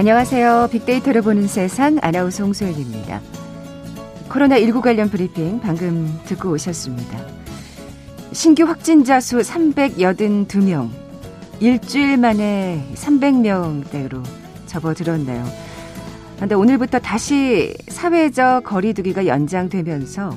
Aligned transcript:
안녕하세요. 0.00 0.70
빅데이터를 0.72 1.20
보는 1.20 1.46
세상 1.46 1.98
아나운서 2.00 2.42
홍소연입니다. 2.42 3.20
코로나19 4.30 4.80
관련 4.80 5.10
브리핑 5.10 5.60
방금 5.60 6.18
듣고 6.24 6.52
오셨습니다. 6.52 7.18
신규 8.32 8.62
확진자 8.62 9.20
수 9.20 9.36
382명. 9.40 10.88
일주일 11.60 12.16
만에 12.16 12.82
300명대로 12.94 14.24
접어들었네요. 14.64 15.44
그런데 16.36 16.54
오늘부터 16.54 16.98
다시 17.00 17.74
사회적 17.88 18.64
거리두기가 18.64 19.26
연장되면서 19.26 20.34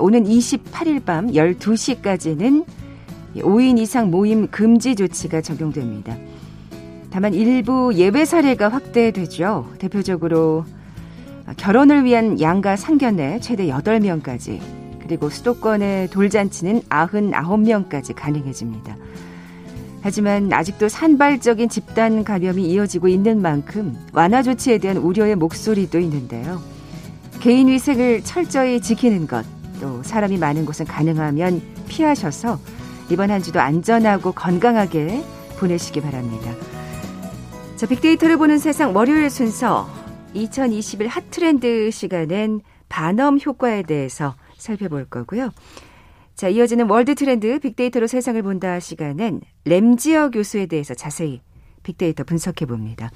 오는 0.00 0.24
28일 0.24 1.04
밤 1.04 1.28
12시까지는 1.28 2.64
5인 3.36 3.78
이상 3.78 4.10
모임 4.10 4.48
금지 4.48 4.96
조치가 4.96 5.40
적용됩니다. 5.40 6.16
다만 7.14 7.32
일부 7.32 7.94
예외 7.94 8.24
사례가 8.24 8.70
확대되죠. 8.70 9.70
대표적으로 9.78 10.64
결혼을 11.56 12.02
위한 12.04 12.40
양가 12.40 12.74
상견례 12.74 13.38
최대 13.38 13.68
8명까지 13.68 14.58
그리고 15.00 15.30
수도권의 15.30 16.10
돌잔치는 16.10 16.80
99명까지 16.88 18.16
가능해집니다. 18.16 18.96
하지만 20.02 20.52
아직도 20.52 20.88
산발적인 20.88 21.68
집단 21.68 22.24
감염이 22.24 22.64
이어지고 22.64 23.06
있는 23.06 23.40
만큼 23.40 23.96
완화 24.12 24.42
조치에 24.42 24.78
대한 24.78 24.96
우려의 24.96 25.36
목소리도 25.36 26.00
있는데요. 26.00 26.60
개인 27.38 27.68
위생을 27.68 28.24
철저히 28.24 28.80
지키는 28.80 29.28
것, 29.28 29.46
또 29.80 30.02
사람이 30.02 30.36
많은 30.38 30.66
곳은 30.66 30.84
가능하면 30.86 31.62
피하셔서 31.86 32.58
이번 33.08 33.30
한 33.30 33.40
주도 33.40 33.60
안전하고 33.60 34.32
건강하게 34.32 35.22
보내시기 35.60 36.00
바랍니다. 36.00 36.50
자, 37.76 37.86
빅데이터를 37.86 38.36
보는 38.36 38.58
세상 38.58 38.94
월요일 38.94 39.28
순서 39.30 39.88
2021 40.32 41.08
hot 41.08 41.39
trend 41.39 41.90
시간엔 41.90 42.60
바넘 42.88 43.40
효과에 43.44 43.82
대해서 43.82 44.36
살펴볼 44.56 45.06
거고요. 45.06 45.50
자, 46.36 46.48
이어지는 46.48 46.88
world 46.88 47.16
trend 47.16 47.58
빅데이터로 47.58 48.06
세상을 48.06 48.40
본다 48.42 48.78
시간엔 48.78 49.40
램지어 49.64 50.30
교수에 50.30 50.66
대해서 50.66 50.94
자세히 50.94 51.40
빅데이터 51.82 52.22
분석해 52.22 52.64
봅니다. 52.64 53.10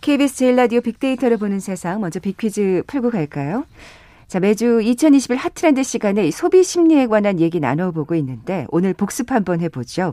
KBS 0.00 0.34
제일 0.34 0.56
라디오 0.56 0.80
빅데이터를 0.80 1.36
보는 1.36 1.60
세상 1.60 2.00
먼저 2.00 2.18
big 2.18 2.39
퀴즈 2.39 2.82
풀고 2.88 3.10
갈까요? 3.10 3.64
자, 4.26 4.40
매주 4.40 4.80
2021 4.82 5.36
핫트렌드 5.36 5.84
시간에 5.84 6.28
소비 6.32 6.64
심리에 6.64 7.06
관한 7.06 7.38
얘기 7.38 7.60
나눠보고 7.60 8.16
있는데 8.16 8.66
오늘 8.70 8.94
복습 8.94 9.30
한번 9.30 9.60
해보죠. 9.60 10.12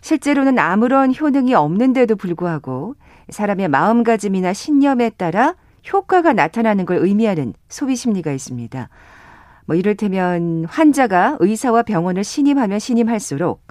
실제로는 0.00 0.58
아무런 0.58 1.14
효능이 1.14 1.54
없는데도 1.54 2.16
불구하고 2.16 2.94
사람의 3.30 3.68
마음가짐이나 3.68 4.52
신념에 4.52 5.10
따라 5.10 5.54
효과가 5.92 6.32
나타나는 6.32 6.86
걸 6.86 6.98
의미하는 6.98 7.54
소비 7.68 7.96
심리가 7.96 8.32
있습니다. 8.32 8.88
뭐 9.66 9.76
이를테면 9.76 10.64
환자가 10.66 11.36
의사와 11.40 11.82
병원을 11.82 12.24
신임하면 12.24 12.78
신임할수록 12.78 13.66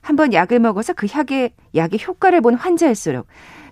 한 0.00 0.16
번 0.16 0.32
약을 0.32 0.58
먹어서 0.58 0.92
그 0.94 1.06
약의 1.14 1.52
약의 1.76 2.00
효과를 2.06 2.40
본 2.40 2.54
환자일수록 2.54 3.26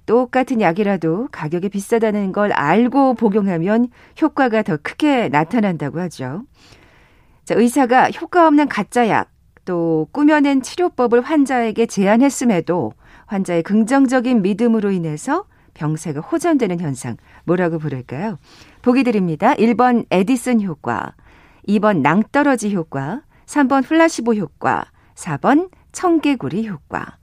똑같은 0.07 0.61
약이라도 0.61 1.29
가격이 1.33 1.69
비싸다는 1.71 2.33
걸 2.33 2.53
알고 2.53 3.15
복용하면 3.15 3.89
효과가 4.21 4.63
더 4.63 4.77
크게 4.77 5.29
나타난다고 5.29 6.01
하죠. 6.01 6.43
자, 7.45 7.55
의사가 7.57 8.11
효과 8.13 8.47
없는 8.47 8.69
가짜 8.69 9.09
약, 9.09 9.31
또 9.71 10.09
꾸며낸 10.11 10.63
치료법을 10.63 11.21
환자에게 11.21 11.87
제안했음에도 11.87 12.93
환자의 13.27 13.63
긍정적인 13.63 14.43
믿음으로 14.43 14.91
인해서 14.91 15.45
병세가 15.75 16.23
호전되는 16.23 16.81
현상 16.81 17.17
뭐라고 17.45 17.79
부를까요? 17.79 18.41
보기 18.83 19.05
드립니다. 19.05 19.55
1번 19.55 20.07
에디슨 20.11 20.61
효과, 20.63 21.15
2번 21.69 22.01
낭떠러지 22.01 22.75
효과, 22.75 23.23
3번 23.47 23.87
플라시보 23.87 24.35
효과, 24.35 24.87
4번 25.15 25.71
청개구리 25.93 26.67
효과. 26.67 27.19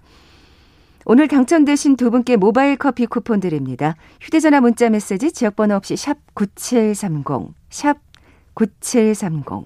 오늘 1.04 1.28
당첨되신 1.28 1.98
두 1.98 2.12
분께 2.12 2.38
모바일 2.38 2.78
커피 2.78 3.08
쿠폰 3.08 3.42
드립니다. 3.42 3.98
휴대전화 4.22 4.62
문자 4.62 4.90
메시지 4.90 5.34
지역번호 5.34 5.76
없이 5.76 5.98
샵 5.98 6.16
9730, 6.34 7.54
샵 7.70 7.98
9730. 8.54 9.66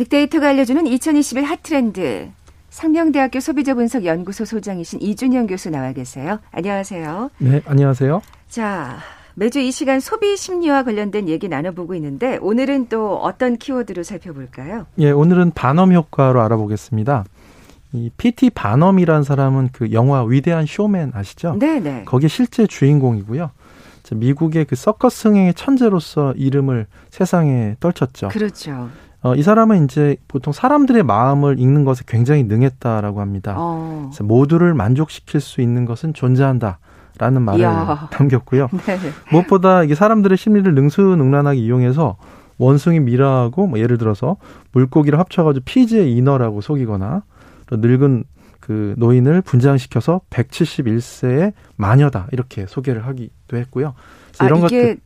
빅데이터가 0.00 0.48
알려주는 0.48 0.86
2021 0.86 1.44
핫트렌드. 1.44 2.30
상명대학교 2.70 3.40
소비자분석연구소 3.40 4.46
소장이신 4.46 5.02
이준영 5.02 5.46
교수 5.46 5.68
나와 5.68 5.92
계세요. 5.92 6.38
안녕하세요. 6.52 7.30
네, 7.36 7.60
안녕하세요. 7.66 8.22
자, 8.48 8.96
매주 9.34 9.58
이 9.60 9.70
시간 9.70 10.00
소비 10.00 10.38
심리와 10.38 10.84
관련된 10.84 11.28
얘기 11.28 11.48
나눠보고 11.48 11.94
있는데 11.96 12.38
오늘은 12.40 12.88
또 12.88 13.18
어떤 13.18 13.58
키워드로 13.58 14.02
살펴볼까요? 14.02 14.86
예, 14.98 15.10
오늘은 15.10 15.50
반엄 15.50 15.92
효과로 15.92 16.40
알아보겠습니다. 16.40 17.26
이 17.92 18.10
PT 18.16 18.50
반엄이라는 18.50 19.22
사람은 19.22 19.68
그 19.72 19.92
영화 19.92 20.24
위대한 20.24 20.64
쇼맨 20.64 21.10
아시죠? 21.12 21.56
네, 21.58 21.78
네. 21.78 22.04
거기에 22.06 22.28
실제 22.28 22.66
주인공이고요. 22.66 23.50
미국의 24.12 24.64
그 24.64 24.76
서커스 24.76 25.28
흥행의 25.28 25.54
천재로서 25.54 26.32
이름을 26.32 26.86
세상에 27.10 27.76
떨쳤죠. 27.80 28.28
그렇죠. 28.28 28.88
어, 29.22 29.34
이 29.34 29.42
사람은 29.42 29.84
이제 29.84 30.16
보통 30.28 30.52
사람들의 30.52 31.02
마음을 31.02 31.58
읽는 31.58 31.84
것에 31.84 32.04
굉장히 32.06 32.44
능했다라고 32.44 33.20
합니다. 33.20 33.54
어. 33.56 34.08
그래서 34.10 34.24
모두를 34.24 34.74
만족시킬 34.74 35.40
수 35.40 35.60
있는 35.60 35.84
것은 35.84 36.14
존재한다. 36.14 36.78
라는 37.18 37.42
말을 37.42 37.60
이야. 37.60 38.08
남겼고요. 38.18 38.68
네. 38.86 38.98
무엇보다 39.30 39.84
이게 39.84 39.94
사람들의 39.94 40.38
심리를 40.38 40.74
능수능란하게 40.74 41.58
이용해서 41.60 42.16
원숭이 42.56 42.98
미라하고 42.98 43.66
뭐 43.66 43.78
예를 43.78 43.98
들어서 43.98 44.36
물고기를 44.72 45.18
합쳐가지고 45.18 45.64
피지의 45.66 46.16
인어라고 46.16 46.62
속이거나 46.62 47.22
늙은 47.72 48.24
그 48.60 48.94
노인을 48.96 49.42
분장시켜서 49.42 50.20
171세의 50.30 51.52
마녀다 51.76 52.28
이렇게 52.32 52.66
소개를 52.66 53.06
하기도 53.06 53.56
했고요. 53.56 53.94
아, 54.38 54.46
이런 54.46 54.60
것들 54.60 54.98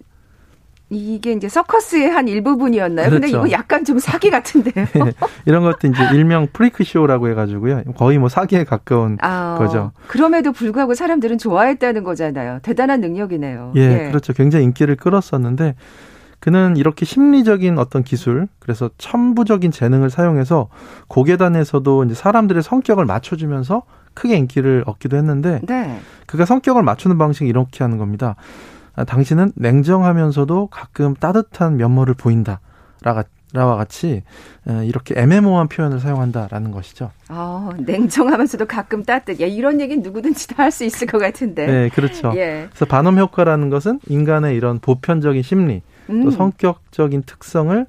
이게 0.91 1.33
이제 1.33 1.49
서커스의 1.49 2.11
한 2.11 2.29
일부분이었나요? 2.29 3.09
그렇죠. 3.09 3.21
근데 3.21 3.29
이거 3.29 3.51
약간 3.51 3.85
좀 3.85 3.99
사기 3.99 4.31
같은데요. 4.31 4.87
네, 4.87 5.13
이런 5.47 5.63
것도 5.63 5.89
이제 5.89 6.03
일명 6.13 6.47
freak 6.53 6.85
show라고 6.85 7.29
해가지고요. 7.31 7.85
거의 7.97 8.19
뭐 8.19 8.29
사기에 8.29 8.65
가까운 8.65 9.17
아, 9.23 9.57
거죠. 9.59 9.93
그럼에도 10.09 10.53
불구하고 10.53 10.95
사람들은 10.95 11.39
좋아했다는 11.39 12.05
거잖아요. 12.05 12.59
대단한 12.63 13.01
능력이네요. 13.01 13.73
예, 13.77 13.81
예, 13.81 14.09
그렇죠. 14.09 14.33
굉장히 14.35 14.67
인기를 14.67 14.97
끌었었는데 14.97 15.75
그는 16.39 16.77
이렇게 16.77 17.07
심리적인 17.07 17.79
어떤 17.79 18.03
기술, 18.05 18.49
그래서 18.59 18.91
천부적인 18.99 19.71
재능을 19.71 20.11
사용해서 20.11 20.69
곡예단에서도 21.09 22.05
이제 22.05 22.15
사람들의 22.15 22.63
성격을 22.63 23.07
맞춰주면서 23.07 23.85
크게 24.13 24.37
인기를 24.37 24.85
얻기도 24.87 25.17
했는데 25.17 25.61
네. 25.67 25.99
그가 26.27 26.45
성격을 26.45 26.83
맞추는 26.83 27.17
방식이 27.17 27.49
이렇게 27.49 27.83
하는 27.83 27.97
겁니다. 27.97 28.37
아, 28.97 29.05
당신은 29.05 29.53
냉정하면서도 29.57 30.69
가끔 30.69 31.15
따뜻한 31.15 31.77
면모를 31.77 32.15
보인다. 32.15 32.61
라와 33.53 33.77
같이 33.77 34.23
이렇게 34.85 35.15
애매모호한 35.17 35.69
표현을 35.69 36.01
사용한다라는 36.01 36.71
것이죠. 36.73 37.11
아, 37.29 37.71
냉정하면서도 37.79 38.67
가끔 38.67 39.05
따뜻. 39.05 39.41
야, 39.41 39.47
이런 39.47 39.81
얘기는 39.81 40.03
누구든지 40.03 40.49
다 40.49 40.65
할 40.65 40.71
수 40.73 40.85
있을 40.85 41.07
것 41.07 41.19
같은데. 41.19 41.67
네, 41.67 41.89
그렇죠. 41.91 42.33
예. 42.35 42.67
그래서 42.71 42.85
반음 42.87 43.19
효과라는 43.19 43.71
것은 43.71 44.01
인간의 44.09 44.57
이런 44.57 44.79
보편적인 44.81 45.43
심리, 45.43 45.83
음. 46.11 46.25
또 46.25 46.31
성격적인 46.33 47.23
특성을 47.27 47.87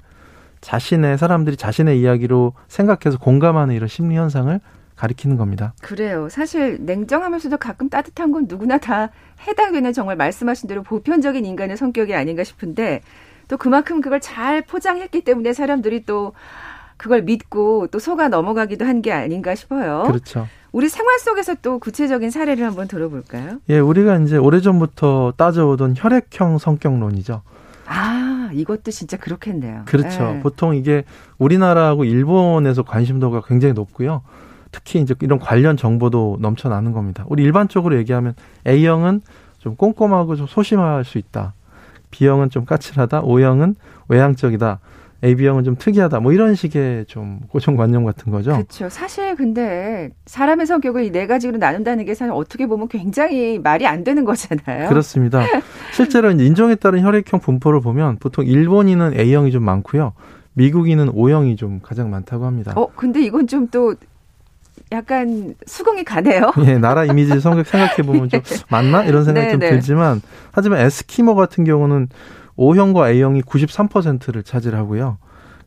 자신의 0.60 1.18
사람들이 1.18 1.56
자신의 1.56 2.00
이야기로 2.00 2.52
생각해서 2.68 3.18
공감하는 3.18 3.74
이런 3.74 3.88
심리 3.88 4.16
현상을 4.16 4.60
가리키는 4.96 5.36
겁니다. 5.36 5.74
그래요. 5.82 6.28
사실 6.30 6.78
냉정하면서도 6.80 7.58
가끔 7.58 7.88
따뜻한 7.88 8.32
건 8.32 8.46
누구나 8.48 8.78
다 8.78 9.10
해당되는 9.46 9.92
정말 9.92 10.16
말씀하신 10.16 10.68
대로 10.68 10.82
보편적인 10.82 11.44
인간의 11.44 11.76
성격이 11.76 12.14
아닌가 12.14 12.44
싶은데 12.44 13.02
또 13.48 13.56
그만큼 13.56 14.00
그걸 14.00 14.20
잘 14.20 14.62
포장했기 14.62 15.22
때문에 15.22 15.52
사람들이 15.52 16.04
또 16.06 16.32
그걸 16.96 17.22
믿고 17.22 17.88
또 17.88 17.98
속아 17.98 18.28
넘어가기도 18.28 18.84
한 18.86 19.02
게 19.02 19.12
아닌가 19.12 19.54
싶어요. 19.54 20.04
그렇죠. 20.06 20.48
우리 20.72 20.88
생활 20.88 21.18
속에서 21.18 21.54
또 21.62 21.78
구체적인 21.78 22.30
사례를 22.30 22.64
한번 22.66 22.88
들어볼까요? 22.88 23.60
예, 23.68 23.78
우리가 23.78 24.16
이제 24.18 24.36
오래전부터 24.38 25.34
따져오던 25.36 25.94
혈액형 25.96 26.58
성격론이죠. 26.58 27.42
아, 27.86 28.50
이것도 28.52 28.90
진짜 28.90 29.16
그렇겠네요. 29.16 29.82
그렇죠. 29.84 30.32
네. 30.32 30.40
보통 30.40 30.74
이게 30.74 31.04
우리나라하고 31.38 32.04
일본에서 32.04 32.82
관심도가 32.82 33.42
굉장히 33.46 33.74
높고요. 33.74 34.22
특히 34.72 35.00
이제 35.00 35.14
이런 35.20 35.38
관련 35.38 35.76
정보도 35.76 36.38
넘쳐나는 36.40 36.92
겁니다. 36.92 37.24
우리 37.28 37.42
일반적으로 37.42 37.96
얘기하면 37.96 38.34
A형은 38.66 39.22
좀 39.58 39.76
꼼꼼하고 39.76 40.36
좀 40.36 40.46
소심할 40.46 41.04
수 41.04 41.18
있다. 41.18 41.54
B형은 42.10 42.50
좀 42.50 42.64
까칠하다. 42.64 43.22
O형은 43.22 43.74
외향적이다. 44.08 44.80
AB형은 45.24 45.64
좀 45.64 45.76
특이하다. 45.78 46.20
뭐 46.20 46.32
이런 46.32 46.54
식의 46.54 47.06
좀 47.06 47.40
고정관념 47.48 48.04
같은 48.04 48.30
거죠. 48.30 48.52
그렇죠. 48.52 48.88
사실 48.88 49.34
근데 49.34 50.10
사람의 50.26 50.66
성격을 50.66 51.10
네 51.10 51.26
가지로 51.26 51.56
나눈다는 51.56 52.04
게 52.04 52.14
사실 52.14 52.32
어떻게 52.32 52.66
보면 52.66 52.88
굉장히 52.88 53.58
말이 53.58 53.86
안 53.86 54.04
되는 54.04 54.24
거잖아요. 54.24 54.88
그렇습니다. 54.88 55.42
실제로 55.94 56.30
인종에 56.30 56.74
따른 56.74 57.02
혈액형 57.02 57.40
분포를 57.40 57.80
보면 57.80 58.18
보통 58.18 58.44
일본인은 58.44 59.18
A형이 59.18 59.52
좀 59.52 59.64
많고요. 59.64 60.12
미국인은 60.52 61.10
O형이 61.10 61.56
좀 61.56 61.80
가장 61.82 62.10
많다고 62.10 62.44
합니다. 62.44 62.72
어, 62.76 62.86
근데 62.94 63.20
이건 63.22 63.46
좀 63.46 63.68
또 63.70 63.94
약간 64.96 65.54
수긍이 65.66 66.04
가네요. 66.04 66.52
예, 66.64 66.78
나라 66.78 67.04
이미지 67.04 67.38
성격 67.38 67.66
생각해 67.66 67.96
보면 67.96 68.30
좀 68.30 68.40
맞나 68.70 69.04
이런 69.04 69.24
생각이 69.24 69.46
네, 69.46 69.52
좀 69.52 69.60
네. 69.60 69.70
들지만 69.70 70.22
하지만 70.52 70.80
에스키모 70.80 71.34
같은 71.34 71.64
경우는 71.64 72.08
O형과 72.56 73.10
A형이 73.10 73.42
93%를 73.42 74.42
차지하고요. 74.42 75.18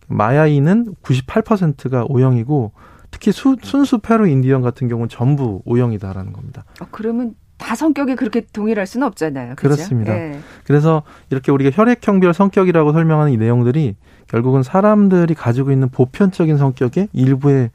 마야이는 0.07 0.95
98%가 1.03 2.05
O형이고 2.09 2.71
특히 3.11 3.31
수, 3.31 3.55
순수 3.61 3.99
페루 3.99 4.27
인디언 4.27 4.61
같은 4.61 4.87
경우는 4.87 5.09
전부 5.09 5.61
O형이다라는 5.65 6.33
겁니다. 6.33 6.65
어, 6.81 6.87
그러면 6.89 7.35
다 7.57 7.75
성격이 7.75 8.15
그렇게 8.15 8.45
동일할 8.51 8.87
수는 8.87 9.05
없잖아요. 9.05 9.55
그렇죠? 9.55 9.75
그렇습니다 9.75 10.13
네. 10.13 10.39
그래서 10.63 11.03
이렇게 11.29 11.51
우리가 11.51 11.69
혈액형별 11.71 12.33
성격이라고 12.33 12.93
설명하는 12.93 13.31
이 13.33 13.37
내용들이 13.37 13.95
결국은 14.27 14.63
사람들이 14.63 15.35
가지고 15.35 15.71
있는 15.71 15.89
보편적인 15.89 16.57
성격의 16.57 17.09
일부에 17.13 17.69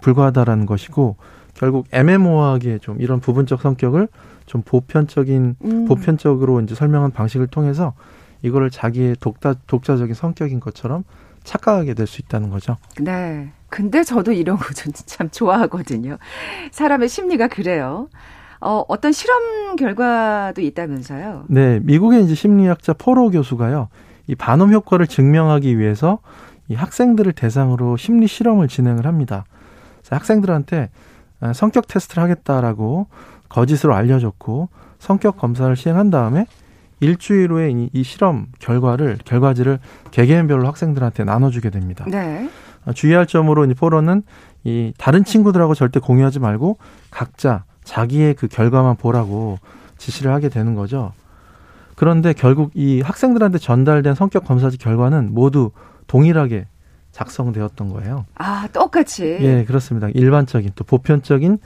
불과하다라는 0.00 0.66
것이고 0.66 1.16
결국 1.54 1.86
애매모호하게 1.92 2.78
좀 2.78 3.00
이런 3.00 3.20
부분적 3.20 3.60
성격을 3.60 4.08
좀 4.46 4.62
보편적인 4.62 5.56
음. 5.64 5.84
보편적으로 5.86 6.60
이제 6.60 6.74
설명한 6.74 7.10
방식을 7.12 7.46
통해서 7.48 7.94
이거를 8.42 8.70
자기의 8.70 9.16
독자, 9.20 9.54
독자적인 9.66 10.14
성격인 10.14 10.60
것처럼 10.60 11.04
착각하게 11.44 11.94
될 11.94 12.06
수 12.06 12.20
있다는 12.20 12.50
거죠. 12.50 12.76
네. 13.00 13.50
근데 13.68 14.02
저도 14.04 14.32
이런 14.32 14.56
거 14.56 14.64
참 14.74 15.28
좋아하거든요. 15.30 16.18
사람의 16.70 17.08
심리가 17.08 17.48
그래요. 17.48 18.08
어, 18.60 18.84
어떤 18.88 19.12
실험 19.12 19.74
결과도 19.76 20.60
있다면서요? 20.60 21.44
네. 21.48 21.80
미국의 21.82 22.24
이제 22.24 22.34
심리학자 22.34 22.92
포로 22.92 23.30
교수가요. 23.30 23.88
이 24.28 24.34
반음 24.36 24.72
효과를 24.72 25.06
증명하기 25.08 25.78
위해서 25.78 26.18
이 26.68 26.74
학생들을 26.74 27.32
대상으로 27.32 27.96
심리 27.96 28.26
실험을 28.28 28.68
진행을 28.68 29.04
합니다. 29.06 29.44
학생들한테 30.16 30.90
아, 31.40 31.52
성격 31.52 31.88
테스트를 31.88 32.22
하겠다라고 32.22 33.06
거짓으로 33.48 33.94
알려줬고 33.94 34.68
성격 34.98 35.36
검사를 35.36 35.74
시행한 35.74 36.10
다음에 36.10 36.46
일주일 37.00 37.50
후에 37.50 37.70
이, 37.70 37.90
이 37.92 38.02
실험 38.04 38.46
결과를 38.60 39.18
결과지를 39.24 39.80
개개인별로 40.12 40.66
학생들한테 40.68 41.24
나눠주게 41.24 41.70
됩니다. 41.70 42.04
네. 42.08 42.48
어, 42.86 42.92
주의할 42.92 43.26
점으로 43.26 43.64
이 43.64 43.74
포로는 43.74 44.22
이 44.64 44.92
다른 44.96 45.24
친구들하고 45.24 45.74
절대 45.74 45.98
공유하지 45.98 46.38
말고 46.38 46.78
각자 47.10 47.64
자기의 47.82 48.34
그 48.34 48.46
결과만 48.46 48.96
보라고 48.96 49.58
지시를 49.98 50.32
하게 50.32 50.48
되는 50.48 50.74
거죠. 50.74 51.12
그런데 51.96 52.32
결국 52.32 52.70
이 52.74 53.00
학생들한테 53.00 53.58
전달된 53.58 54.14
성격 54.14 54.44
검사지 54.44 54.78
결과는 54.78 55.34
모두 55.34 55.72
동일하게 56.06 56.66
작성되었던 57.12 57.88
거예요. 57.90 58.26
아, 58.34 58.66
똑같이. 58.72 59.24
예, 59.40 59.64
그렇습니다. 59.64 60.08
일반적인 60.08 60.72
또 60.74 60.84
보편적인 60.84 61.58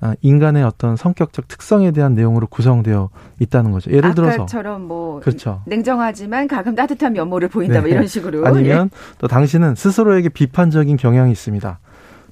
아, 0.00 0.14
인간의 0.20 0.62
어떤 0.64 0.96
성격적 0.96 1.48
특성에 1.48 1.90
대한 1.92 2.14
내용으로 2.14 2.46
구성되어 2.46 3.08
있다는 3.40 3.70
거죠. 3.70 3.90
예를 3.90 4.14
들어서 4.14 4.34
아까처럼 4.42 4.82
뭐 4.82 5.20
그렇죠. 5.20 5.62
냉정하지만 5.66 6.46
가끔 6.46 6.74
따뜻한 6.74 7.14
면모를 7.14 7.48
보인다 7.48 7.74
뭐 7.74 7.82
네. 7.84 7.88
뭐 7.88 7.94
이런 7.94 8.06
식으로 8.06 8.44
아니면 8.46 8.90
예. 8.92 9.16
또 9.18 9.28
당신은 9.28 9.76
스스로에게 9.76 10.28
비판적인 10.28 10.98
경향이 10.98 11.32
있습니다. 11.32 11.78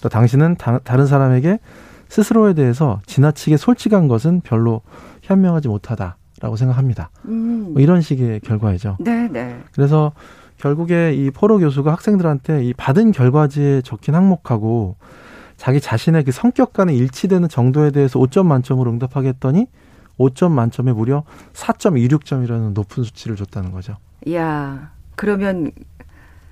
또 0.02 0.08
당신은 0.08 0.56
다, 0.56 0.80
른 0.94 1.06
사람에게 1.06 1.60
스스로에 2.08 2.52
대해서 2.52 3.00
지나치게 3.06 3.56
솔직한 3.56 4.06
것은 4.06 4.42
별로 4.42 4.82
현명하지 5.22 5.68
못하다라고 5.68 6.56
생각합니다. 6.56 7.08
음. 7.24 7.70
뭐 7.72 7.80
이런 7.80 8.02
식의 8.02 8.40
결과이죠. 8.40 8.98
네, 9.00 9.28
네. 9.28 9.58
그래서 9.72 10.12
결국에 10.62 11.12
이 11.12 11.32
포로 11.32 11.58
교수가 11.58 11.90
학생들한테 11.90 12.64
이 12.64 12.72
받은 12.72 13.10
결과지에 13.10 13.82
적힌 13.82 14.14
항목하고 14.14 14.94
자기 15.56 15.80
자신의 15.80 16.22
그 16.22 16.30
성격과는 16.30 16.94
일치되는 16.94 17.48
정도에 17.48 17.90
대해서 17.90 18.20
5점 18.20 18.46
만점으로 18.46 18.88
응답하게 18.92 19.30
했더니 19.30 19.66
5점 20.18 20.52
만점에 20.52 20.92
무려 20.92 21.24
4.26점이라는 21.54 22.74
높은 22.74 23.02
수치를 23.02 23.34
줬다는 23.34 23.72
거죠. 23.72 23.96
이야, 24.24 24.92
그러면 25.16 25.72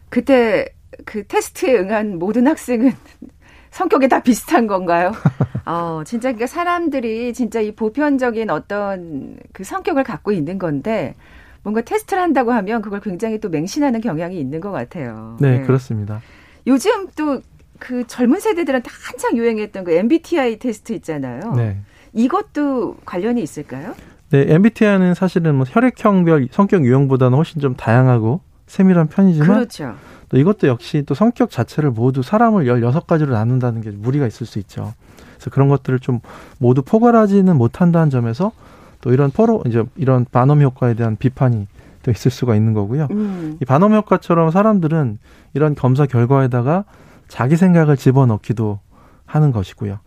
그때 0.08 0.66
그 1.04 1.24
테스트에 1.24 1.78
응한 1.78 2.18
모든 2.18 2.48
학생은 2.48 2.92
성격이 3.70 4.08
다 4.08 4.20
비슷한 4.24 4.66
건가요? 4.66 5.12
어, 5.66 6.02
진짜 6.04 6.30
그러니까 6.30 6.48
사람들이 6.48 7.32
진짜 7.32 7.60
이 7.60 7.76
보편적인 7.76 8.50
어떤 8.50 9.36
그 9.52 9.62
성격을 9.62 10.02
갖고 10.02 10.32
있는 10.32 10.58
건데 10.58 11.14
뭔가 11.62 11.80
테스트를 11.82 12.22
한다고 12.22 12.52
하면 12.52 12.82
그걸 12.82 13.00
굉장히 13.00 13.38
또 13.38 13.48
맹신하는 13.48 14.00
경향이 14.00 14.38
있는 14.38 14.60
것 14.60 14.70
같아요. 14.70 15.36
네, 15.40 15.58
네. 15.58 15.66
그렇습니다. 15.66 16.20
요즘 16.66 17.08
또 17.16 17.40
그 17.80 18.06
젊은 18.06 18.38
세대들한테 18.38 18.88
한창 19.08 19.36
유행했던 19.36 19.82
그 19.82 19.92
MBTI 19.92 20.58
테스트 20.60 20.92
있잖아요. 20.92 21.54
네. 21.56 21.78
이것도 22.12 22.98
관련이 23.04 23.42
있을까요? 23.42 23.94
네, 24.30 24.44
MBTI는 24.46 25.14
사실은 25.14 25.56
뭐 25.56 25.64
혈액형별 25.68 26.48
성격 26.52 26.84
유형보다는 26.84 27.36
훨씬 27.36 27.60
좀 27.60 27.74
다양하고 27.74 28.40
세밀한 28.66 29.08
편이지만 29.08 29.48
그렇죠. 29.48 29.96
또 30.28 30.38
이것도 30.38 30.68
역시 30.68 31.02
또 31.06 31.14
성격 31.14 31.50
자체를 31.50 31.90
모두 31.90 32.22
사람을 32.22 32.66
16가지로 32.66 33.30
나눈다는 33.30 33.80
게 33.80 33.90
무리가 33.90 34.28
있을 34.28 34.46
수 34.46 34.60
있죠. 34.60 34.94
그래서 35.34 35.50
그런 35.50 35.68
것들을 35.68 35.98
좀 35.98 36.20
모두 36.58 36.82
포괄하지는 36.82 37.56
못한다는 37.56 38.10
점에서 38.10 38.52
또 39.00 39.12
이런 39.12 39.30
포로 39.30 39.62
이제 39.66 39.84
이런 39.96 40.26
반음 40.30 40.62
효과에 40.62 40.94
대한 40.94 41.16
비판이 41.16 41.66
또 42.02 42.10
있을 42.10 42.30
수가 42.30 42.54
있는 42.54 42.72
거고요. 42.72 43.08
음. 43.10 43.58
이 43.60 43.64
반음 43.64 43.94
효과처럼 43.94 44.50
사람들은 44.50 45.18
이런 45.54 45.74
검사 45.74 46.06
결과에다가 46.06 46.84
자기 47.28 47.56
생각을 47.56 47.96
집어넣기도 47.96 48.80
하는 49.26 49.52
것이고요. 49.52 49.98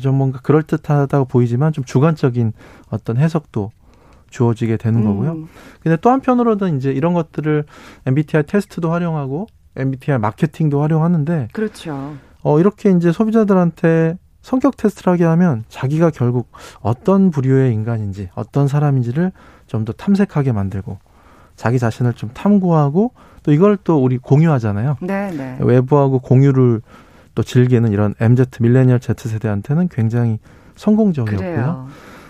좀 0.00 0.16
뭔가 0.16 0.40
그럴 0.42 0.62
듯하다고 0.62 1.26
보이지만 1.26 1.72
좀 1.72 1.84
주관적인 1.84 2.52
어떤 2.90 3.16
해석도 3.16 3.70
주어지게 4.30 4.76
되는 4.76 5.00
음. 5.00 5.06
거고요. 5.06 5.48
근데 5.80 5.96
또 5.96 6.10
한편으로는 6.10 6.76
이제 6.76 6.90
이런 6.90 7.14
것들을 7.14 7.64
MBTI 8.04 8.42
테스트도 8.44 8.90
활용하고 8.90 9.46
MBTI 9.76 10.18
마케팅도 10.18 10.82
활용하는데 10.82 11.48
그렇죠. 11.52 12.14
어 12.42 12.60
이렇게 12.60 12.90
이제 12.90 13.12
소비자들한테 13.12 14.18
성격 14.46 14.76
테스트를 14.76 15.12
하게 15.12 15.24
하면 15.24 15.64
자기가 15.68 16.10
결국 16.10 16.52
어떤 16.80 17.32
부류의 17.32 17.74
인간인지 17.74 18.30
어떤 18.36 18.68
사람인지를 18.68 19.32
좀 19.66 19.84
더 19.84 19.92
탐색하게 19.92 20.52
만들고 20.52 21.00
자기 21.56 21.80
자신을 21.80 22.12
좀 22.12 22.30
탐구하고 22.32 23.12
또 23.42 23.52
이걸 23.52 23.76
또 23.82 24.00
우리 24.00 24.18
공유하잖아요. 24.18 24.98
네, 25.00 25.32
네. 25.32 25.56
외부하고 25.60 26.20
공유를 26.20 26.80
또 27.34 27.42
즐기는 27.42 27.90
이런 27.90 28.14
MZ 28.20 28.44
밀레니얼 28.60 29.00
Z 29.00 29.14
세대한테는 29.28 29.88
굉장히 29.88 30.38
성공적이었고요. 30.76 31.38
그래요. 31.50 31.88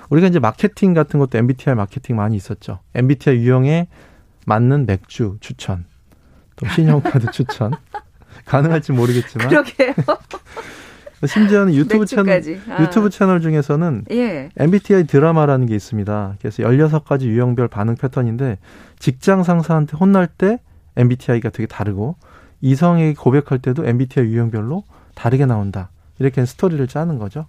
우리가 0.09 0.29
이제 0.29 0.39
마케팅 0.39 0.95
같은 0.95 1.21
것도 1.21 1.37
MBTI 1.37 1.75
마케팅 1.75 2.17
많이 2.17 2.35
있었죠. 2.35 2.79
MBTI 2.95 3.37
유형에 3.37 3.89
맞는 4.47 4.87
맥주 4.87 5.37
추천, 5.41 5.85
또 6.57 6.67
신용카드 6.69 7.31
추천. 7.37 7.73
가능할지 8.47 8.93
모르겠지만. 8.93 9.49
그러게요. 9.49 9.93
심지어는 11.25 11.75
유튜브 11.75 12.05
채널 12.05 12.43
아. 12.69 12.83
유튜브 12.83 13.09
채널 13.09 13.41
중에서는 13.41 14.05
예. 14.11 14.51
MBTI 14.57 15.05
드라마라는 15.05 15.67
게 15.67 15.75
있습니다. 15.75 16.37
그래서 16.39 16.63
16가지 16.63 17.23
유형별 17.23 17.69
반응 17.69 17.95
패턴인데 17.95 18.59
직장 18.99 19.43
상사한테 19.43 19.97
혼날 19.97 20.27
때 20.27 20.59
MBTI가 20.97 21.51
되게 21.51 21.67
다르고 21.67 22.17
이성에게 22.61 23.15
고백할 23.15 23.61
때도 23.61 23.87
MBTI 23.87 24.27
유형별로 24.27 24.85
다르게 25.15 25.47
나온다. 25.47 25.91
이렇게 26.19 26.45
스토리를 26.45 26.87
짜는 26.87 27.19
거죠. 27.19 27.47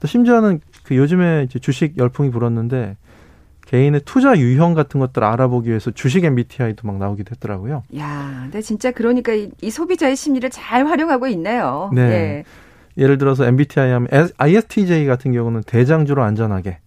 또 0.00 0.06
심지어는 0.06 0.60
그 0.84 0.96
요즘에 0.96 1.48
주식 1.60 1.98
열풍이 1.98 2.30
불었는데 2.30 2.96
개인의 3.70 4.00
투자 4.04 4.36
유형 4.36 4.74
같은 4.74 4.98
것들 4.98 5.22
알아보기 5.22 5.68
위해서 5.68 5.92
주식 5.92 6.24
MBTI도 6.24 6.88
막 6.88 6.98
나오기도 6.98 7.30
했더라고요. 7.30 7.84
야, 7.98 8.40
근데 8.42 8.62
진짜 8.62 8.90
그러니까 8.90 9.32
이, 9.32 9.48
이 9.60 9.70
소비자의 9.70 10.16
심리를 10.16 10.50
잘 10.50 10.88
활용하고 10.88 11.28
있네요. 11.28 11.88
네. 11.94 12.02
예. 12.02 12.44
예를 13.00 13.16
들어서 13.16 13.44
MBTI 13.44 13.92
하면 13.92 14.08
ISTJ 14.36 15.06
같은 15.06 15.32
경우는 15.32 15.62
대장주로 15.62 16.24
안전하게 16.24 16.80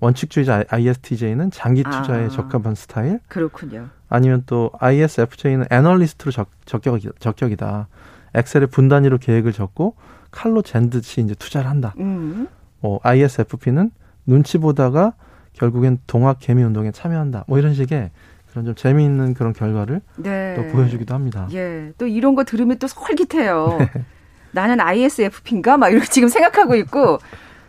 원칙주의자 0.00 0.64
ISTJ는 0.70 1.50
장기 1.50 1.82
투자에 1.82 2.24
아, 2.24 2.28
적합한 2.28 2.74
스타일. 2.74 3.20
그렇군요. 3.28 3.88
아니면 4.08 4.42
또 4.46 4.70
ISFJ는 4.78 5.66
애널리스트로 5.70 6.32
적, 6.32 6.48
적격, 6.64 6.98
적격이다. 7.18 7.88
엑셀에 8.32 8.64
분단위로 8.64 9.18
계획을 9.18 9.52
적고 9.52 9.94
칼로 10.30 10.62
잰 10.62 10.88
듯이 10.88 11.20
이제 11.20 11.34
투자를 11.34 11.68
한다. 11.68 11.94
음. 11.98 12.48
어, 12.80 12.98
ISFP는 13.02 13.90
눈치 14.24 14.56
보다가 14.56 15.12
결국엔 15.54 15.98
동학 16.06 16.38
개미 16.40 16.62
운동에 16.62 16.90
참여한다. 16.90 17.44
뭐 17.46 17.58
이런 17.58 17.74
식의 17.74 18.10
그런 18.50 18.64
좀 18.64 18.74
재미있는 18.74 19.34
그런 19.34 19.52
결과를 19.52 20.00
네. 20.16 20.54
또 20.56 20.66
보여주기도 20.72 21.14
합니다. 21.14 21.48
예. 21.52 21.92
또 21.98 22.06
이런 22.06 22.34
거 22.34 22.44
들으면 22.44 22.78
또 22.78 22.86
솔깃해요. 22.86 23.76
네. 23.78 24.04
나는 24.52 24.80
ISFP인가? 24.80 25.76
막 25.76 25.90
이렇게 25.90 26.06
지금 26.06 26.28
생각하고 26.28 26.74
있고 26.74 27.18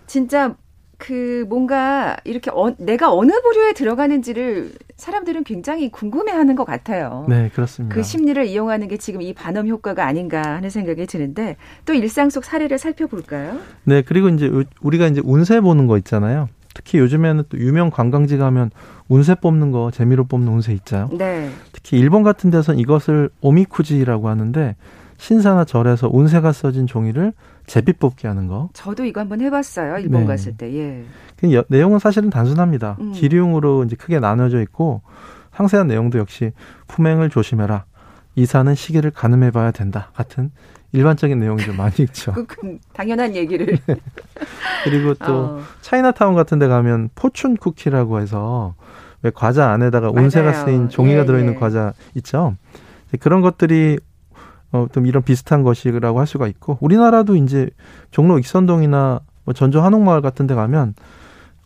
진짜 0.07 0.55
그 0.97 1.45
뭔가 1.49 2.15
이렇게 2.25 2.51
어, 2.51 2.75
내가 2.77 3.11
어느 3.11 3.31
부류에 3.41 3.73
들어가는지를 3.73 4.71
사람들은 4.97 5.43
굉장히 5.45 5.89
궁금해하는 5.89 6.55
것 6.55 6.63
같아요. 6.63 7.25
네, 7.27 7.49
그렇습니다. 7.53 7.95
그 7.95 8.03
심리를 8.03 8.43
이용하는 8.45 8.87
게 8.87 8.97
지금 8.97 9.23
이 9.23 9.33
반음 9.33 9.67
효과가 9.67 10.05
아닌가 10.05 10.43
하는 10.43 10.69
생각이 10.69 11.07
드는데 11.07 11.57
또 11.85 11.93
일상 11.93 12.29
속 12.29 12.43
사례를 12.45 12.77
살펴볼까요? 12.77 13.57
네, 13.83 14.03
그리고 14.03 14.29
이제 14.29 14.51
우리가 14.81 15.07
이제 15.07 15.21
운세 15.23 15.61
보는 15.61 15.87
거 15.87 15.97
있잖아요. 15.97 16.49
특히 16.73 16.99
요즘에는 16.99 17.43
또 17.49 17.57
유명 17.57 17.89
관광지 17.89 18.37
가면 18.37 18.71
운세 19.09 19.35
뽑는 19.35 19.71
거 19.71 19.91
재미로 19.91 20.25
뽑는 20.25 20.51
운세 20.51 20.73
있잖아요. 20.73 21.09
네. 21.17 21.49
특히 21.73 21.97
일본 21.97 22.23
같은 22.23 22.49
데서는 22.49 22.79
이것을 22.79 23.29
오미쿠지라고 23.41 24.29
하는데 24.29 24.75
신사나 25.17 25.65
절에서 25.65 26.09
운세가 26.11 26.51
써진 26.51 26.87
종이를 26.87 27.33
제비 27.67 27.93
뽑기 27.93 28.25
하는 28.25 28.47
거. 28.47 28.69
저도 28.73 29.05
이거 29.05 29.21
한번 29.21 29.41
해봤어요. 29.41 29.99
일본 29.99 30.21
네. 30.21 30.27
갔을 30.27 30.57
때. 30.57 30.73
예. 30.73 31.03
그 31.37 31.63
내용은 31.67 31.99
사실은 31.99 32.29
단순합니다. 32.29 32.97
음. 32.99 33.11
기류으로 33.11 33.83
이제 33.83 33.95
크게 33.95 34.19
나눠져 34.19 34.61
있고 34.61 35.01
상세한 35.53 35.87
내용도 35.87 36.17
역시 36.17 36.51
품행을 36.87 37.29
조심해라. 37.29 37.85
이사는 38.35 38.73
시기를 38.75 39.11
가늠해 39.11 39.51
봐야 39.51 39.71
된다. 39.71 40.09
같은 40.13 40.51
일반적인 40.93 41.39
내용이 41.39 41.63
좀 41.63 41.77
많이 41.77 41.93
있죠. 41.99 42.33
당연한 42.93 43.35
얘기를. 43.35 43.77
그리고 44.83 45.13
또 45.15 45.33
어. 45.33 45.61
차이나타운 45.81 46.35
같은 46.35 46.59
데 46.59 46.67
가면 46.67 47.09
포춘 47.15 47.55
쿠키라고 47.55 48.19
해서 48.19 48.75
왜 49.21 49.31
과자 49.33 49.69
안에다가 49.71 50.09
운세가 50.09 50.53
쓰인 50.65 50.89
종이가 50.89 51.21
예, 51.21 51.25
들어있는 51.25 51.53
예. 51.53 51.57
과자 51.57 51.93
있죠. 52.15 52.55
그런 53.19 53.41
것들이 53.41 53.99
어, 54.71 54.87
좀 54.91 55.05
이런 55.05 55.23
비슷한 55.23 55.63
것이라고 55.63 56.19
할 56.19 56.27
수가 56.27 56.47
있고 56.47 56.77
우리나라도 56.81 57.35
이제 57.35 57.69
종로 58.09 58.39
익선동이나 58.39 59.19
뭐 59.43 59.53
전주 59.53 59.81
한옥마을 59.81 60.21
같은 60.21 60.47
데 60.47 60.55
가면 60.55 60.95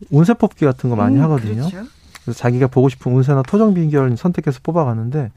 운세 0.10 0.34
뽑기 0.36 0.66
같은 0.66 0.90
거 0.90 0.96
많이 0.96 1.18
음, 1.18 1.22
하거든요. 1.24 1.68
그렇죠. 1.68 1.88
그래서 2.24 2.40
자기가 2.40 2.68
보고 2.68 2.90
싶은 2.90 3.14
운세나 3.14 3.44
토정 3.44 3.74
비결 3.74 4.18
선택해서 4.18 4.60
뽑아가는데 4.64 5.32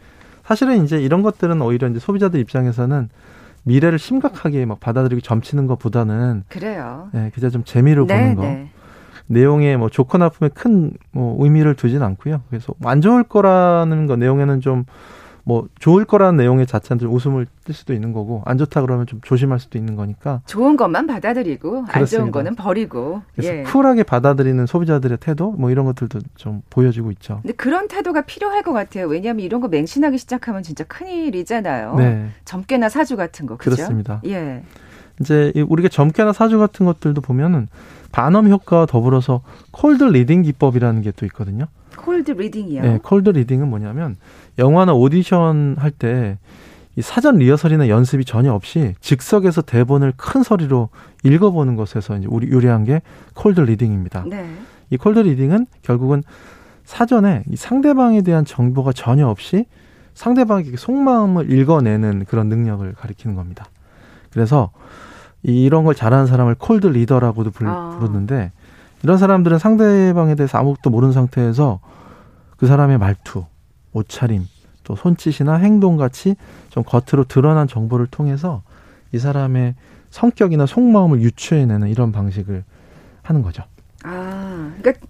사실은 0.49 0.83
이제 0.83 0.99
이런 0.99 1.21
것들은 1.21 1.61
오히려 1.61 1.89
이제 1.89 1.99
소비자들 1.99 2.41
입장에서는 2.41 3.11
미래를 3.65 3.99
심각하게 3.99 4.65
막 4.65 4.81
받아들이고 4.81 5.21
점치는 5.21 5.67
것보다는 5.67 6.45
그래요. 6.49 7.11
네, 7.13 7.31
그냥 7.35 7.51
좀 7.51 7.65
재미로 7.65 8.07
네, 8.07 8.15
보는 8.15 8.35
거. 8.35 8.43
네. 8.45 8.71
내용에 9.27 9.77
뭐 9.77 9.91
좋거나 9.91 10.25
나쁨에 10.27 10.49
큰 10.49 10.93
뭐 11.13 11.37
의미를 11.45 11.75
두진 11.75 12.03
않고요. 12.03 12.41
그래서 12.49 12.73
안 12.83 13.03
좋을 13.03 13.25
거라는 13.25 14.07
거 14.07 14.17
내용에는 14.17 14.63
좀 14.63 14.87
뭐 15.49 15.67
좋을 15.79 16.05
거라는 16.05 16.37
내용의 16.37 16.67
자체는 16.67 17.01
좀 17.01 17.11
웃음을 17.11 17.47
뜰 17.65 17.75
수도 17.75 17.95
있는 17.95 18.13
거고 18.13 18.43
안 18.45 18.59
좋다 18.59 18.83
그러면 18.83 19.07
좀 19.07 19.23
조심할 19.25 19.59
수도 19.59 19.79
있는 19.79 19.97
거니까 19.97 20.43
좋은 20.45 20.77
것만 20.77 21.07
받아들이고 21.07 21.71
그렇습니다. 21.87 21.99
안 21.99 22.05
좋은 22.05 22.31
거는 22.31 22.55
버리고 22.55 23.23
그래서 23.35 23.57
예. 23.57 23.63
쿨하게 23.63 24.03
받아들이는 24.03 24.67
소비자들의 24.67 25.17
태도 25.23 25.53
뭐 25.53 25.71
이런 25.71 25.87
것들도 25.87 26.19
좀 26.37 26.61
보여지고 26.69 27.11
있죠. 27.13 27.39
근데 27.41 27.55
그런 27.55 27.89
태도가 27.89 28.21
필요할 28.27 28.63
것 28.63 28.75
같아요. 28.75 29.07
왜냐하면 29.07 29.43
이런 29.43 29.63
거 29.63 29.69
맹신하기 29.69 30.19
시작하면 30.19 30.63
진짜 30.63 30.85
큰 30.85 31.07
일이잖아요. 31.07 31.95
네. 31.95 32.29
점괘나 32.45 32.91
사주 32.91 33.17
같은 33.17 33.47
거 33.47 33.57
그렇죠? 33.57 33.77
그렇습니다. 33.77 34.21
예. 34.27 34.63
이제 35.23 35.51
우리가 35.67 35.89
점괘나 35.89 36.35
사주 36.35 36.59
같은 36.59 36.85
것들도 36.85 37.23
보면은 37.23 37.69
바넘 38.13 38.51
효과와 38.51 38.85
더불어서 38.85 39.41
cold 39.71 40.05
reading 40.05 40.43
기법이라는 40.43 41.01
게 41.01 41.11
또 41.13 41.25
있거든요. 41.25 41.65
cold 41.99 42.33
reading이요? 42.33 42.83
네, 42.83 42.99
cold 43.03 43.31
reading은 43.31 43.69
뭐냐면 43.69 44.17
영화나 44.59 44.93
오디션 44.95 45.77
할 45.79 45.91
때 45.91 46.39
이 46.99 47.01
사전 47.01 47.37
리허설이나 47.37 47.89
연습이 47.89 48.25
전혀 48.25 48.53
없이 48.53 48.97
즉석에서 49.01 49.63
대본을 49.63 50.15
큰 50.17 50.43
소리로 50.43 50.89
읽어보는 51.23 51.77
것에서 51.77 52.17
이제 52.17 52.27
우리 52.29 52.49
유래한 52.49 52.83
게 52.83 53.03
cold 53.37 53.61
reading입니다. 53.61 54.25
네. 54.27 54.51
이 54.91 54.97
cold 54.97 55.21
reading은 55.21 55.69
결국은 55.83 56.25
사전에 56.85 57.45
이 57.49 57.55
상대방에 57.55 58.23
대한 58.23 58.45
정보가 58.45 58.93
전혀 58.95 59.29
없이 59.29 59.67
상대방에게 60.15 60.77
속마음을 60.77 61.53
읽어내는 61.53 62.25
그런 62.25 62.49
능력을 62.49 62.93
가리키는 62.95 63.37
겁니다. 63.37 63.67
그래서 64.33 64.73
이런 65.45 65.85
걸 65.85 65.95
잘하는 65.95 66.27
사람을 66.27 66.57
cold 66.57 66.89
reader라고도 66.89 67.53
아. 67.65 67.97
부르는데 67.97 68.51
이런 69.03 69.19
사람들은 69.19 69.59
상대방에 69.59 70.35
대해서 70.35 70.59
아무것도 70.59 70.91
모르는 70.91 71.13
상태에서 71.13 71.81
그 72.57 72.67
사람의 72.67 72.99
말투, 72.99 73.45
옷차림, 73.93 74.45
또 74.85 74.97
손짓이나 74.97 75.55
행동 75.55 75.97
같이 75.97 76.35
좀 76.71 76.83
겉으로 76.83 77.25
드러난 77.25 77.69
정보를 77.69 78.07
통해서 78.07 78.63
이 79.13 79.19
사람의 79.19 79.75
성격이나 80.11 80.67
속마음을 80.67 81.21
유추해내는 81.21 81.89
이런 81.89 82.13
방식을 82.13 82.65
하는 83.23 83.43
거죠. 83.43 83.63
아, 84.03 84.73
그러니까 84.81 85.07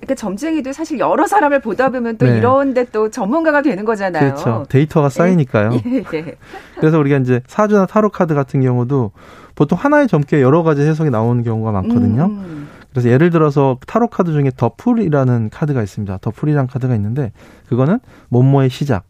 그러니까 0.00 0.14
점쟁이도 0.14 0.72
사실 0.72 0.98
여러 0.98 1.26
사람을 1.26 1.60
보다 1.60 1.90
보면 1.90 2.16
또 2.16 2.26
네. 2.26 2.38
이런데 2.38 2.84
또 2.84 3.10
전문가가 3.10 3.60
되는 3.60 3.84
거잖아요. 3.84 4.34
그렇죠. 4.34 4.64
데이터가 4.68 5.06
예. 5.06 5.10
쌓이니까요. 5.10 5.72
예, 5.74 6.04
예. 6.14 6.36
그래서 6.78 6.98
우리가 6.98 7.18
이제 7.18 7.42
사주나 7.46 7.86
타로 7.86 8.08
카드 8.08 8.34
같은 8.34 8.62
경우도 8.62 9.12
보통 9.54 9.78
하나의 9.78 10.08
점괘 10.08 10.40
여러 10.40 10.62
가지 10.62 10.82
해석이 10.82 11.10
나오는 11.10 11.42
경우가 11.42 11.72
많거든요. 11.72 12.24
음. 12.26 12.68
그래서 12.90 13.08
예를 13.08 13.30
들어서 13.30 13.78
타로 13.86 14.08
카드 14.08 14.32
중에 14.32 14.50
The 14.56 14.76
Fool이라는 14.76 15.50
카드가 15.50 15.82
있습니다. 15.82 16.18
The 16.18 16.28
Fool이라는 16.28 16.66
카드가 16.66 16.94
있는데 16.96 17.32
그거는 17.68 18.00
모모의 18.28 18.70
시작 18.70 19.04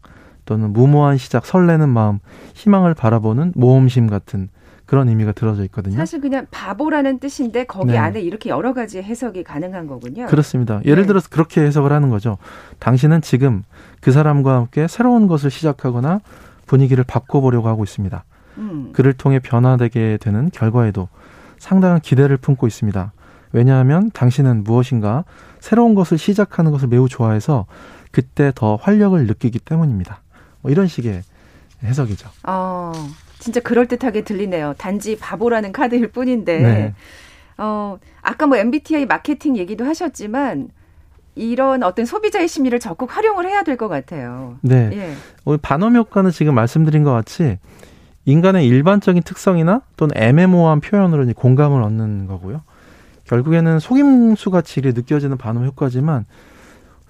또는 0.45 0.73
무모한 0.73 1.17
시작, 1.17 1.45
설레는 1.45 1.89
마음, 1.89 2.19
희망을 2.55 2.93
바라보는 2.93 3.53
모험심 3.55 4.07
같은 4.07 4.49
그런 4.85 5.07
의미가 5.07 5.31
들어져 5.31 5.63
있거든요. 5.65 5.95
사실 5.95 6.19
그냥 6.19 6.47
바보라는 6.51 7.19
뜻인데 7.19 7.63
거기 7.63 7.93
네. 7.93 7.97
안에 7.97 8.19
이렇게 8.19 8.49
여러 8.49 8.73
가지 8.73 9.01
해석이 9.01 9.43
가능한 9.43 9.87
거군요. 9.87 10.25
그렇습니다. 10.25 10.81
예를 10.83 11.03
네. 11.03 11.07
들어서 11.07 11.29
그렇게 11.29 11.61
해석을 11.61 11.93
하는 11.93 12.09
거죠. 12.09 12.37
당신은 12.79 13.21
지금 13.21 13.63
그 14.01 14.11
사람과 14.11 14.55
함께 14.55 14.87
새로운 14.89 15.27
것을 15.27 15.49
시작하거나 15.49 16.19
분위기를 16.65 17.05
바꿔보려고 17.05 17.69
하고 17.69 17.85
있습니다. 17.85 18.23
음. 18.57 18.89
그를 18.91 19.13
통해 19.13 19.39
변화되게 19.39 20.17
되는 20.19 20.49
결과에도 20.51 21.07
상당한 21.57 22.01
기대를 22.01 22.35
품고 22.35 22.67
있습니다. 22.67 23.13
왜냐하면 23.53 24.11
당신은 24.11 24.63
무엇인가 24.63 25.23
새로운 25.59 25.95
것을 25.95 26.17
시작하는 26.17 26.71
것을 26.71 26.87
매우 26.87 27.07
좋아해서 27.09 27.65
그때 28.11 28.51
더 28.55 28.75
활력을 28.75 29.25
느끼기 29.27 29.59
때문입니다. 29.59 30.21
뭐 30.61 30.71
이런 30.71 30.87
식의 30.87 31.23
해석이죠. 31.83 32.29
어, 32.43 32.91
진짜 33.39 33.59
그럴듯하게 33.59 34.23
들리네요. 34.23 34.75
단지 34.77 35.17
바보라는 35.17 35.71
카드일 35.71 36.11
뿐인데. 36.11 36.59
네. 36.61 36.93
어, 37.57 37.97
아까 38.21 38.47
뭐 38.47 38.57
MBTI 38.57 39.05
마케팅 39.05 39.57
얘기도 39.57 39.85
하셨지만 39.85 40.69
이런 41.35 41.83
어떤 41.83 42.05
소비자의 42.05 42.47
심리를 42.47 42.77
적극 42.79 43.15
활용을 43.15 43.45
해야 43.47 43.63
될 43.63 43.77
것 43.77 43.87
같아요. 43.87 44.57
네. 44.61 44.89
예. 44.93 45.57
반음 45.61 45.95
효과는 45.95 46.31
지금 46.31 46.55
말씀드린 46.55 47.03
것 47.03 47.11
같이 47.13 47.57
인간의 48.25 48.67
일반적인 48.67 49.23
특성이나 49.23 49.81
또는 49.97 50.15
애매모호한 50.17 50.81
표현으로 50.81 51.25
공감을 51.33 51.81
얻는 51.81 52.27
거고요. 52.27 52.61
결국에는 53.31 53.79
속임수 53.79 54.51
같이 54.51 54.81
느껴지는 54.81 55.37
반응 55.37 55.65
효과지만 55.65 56.25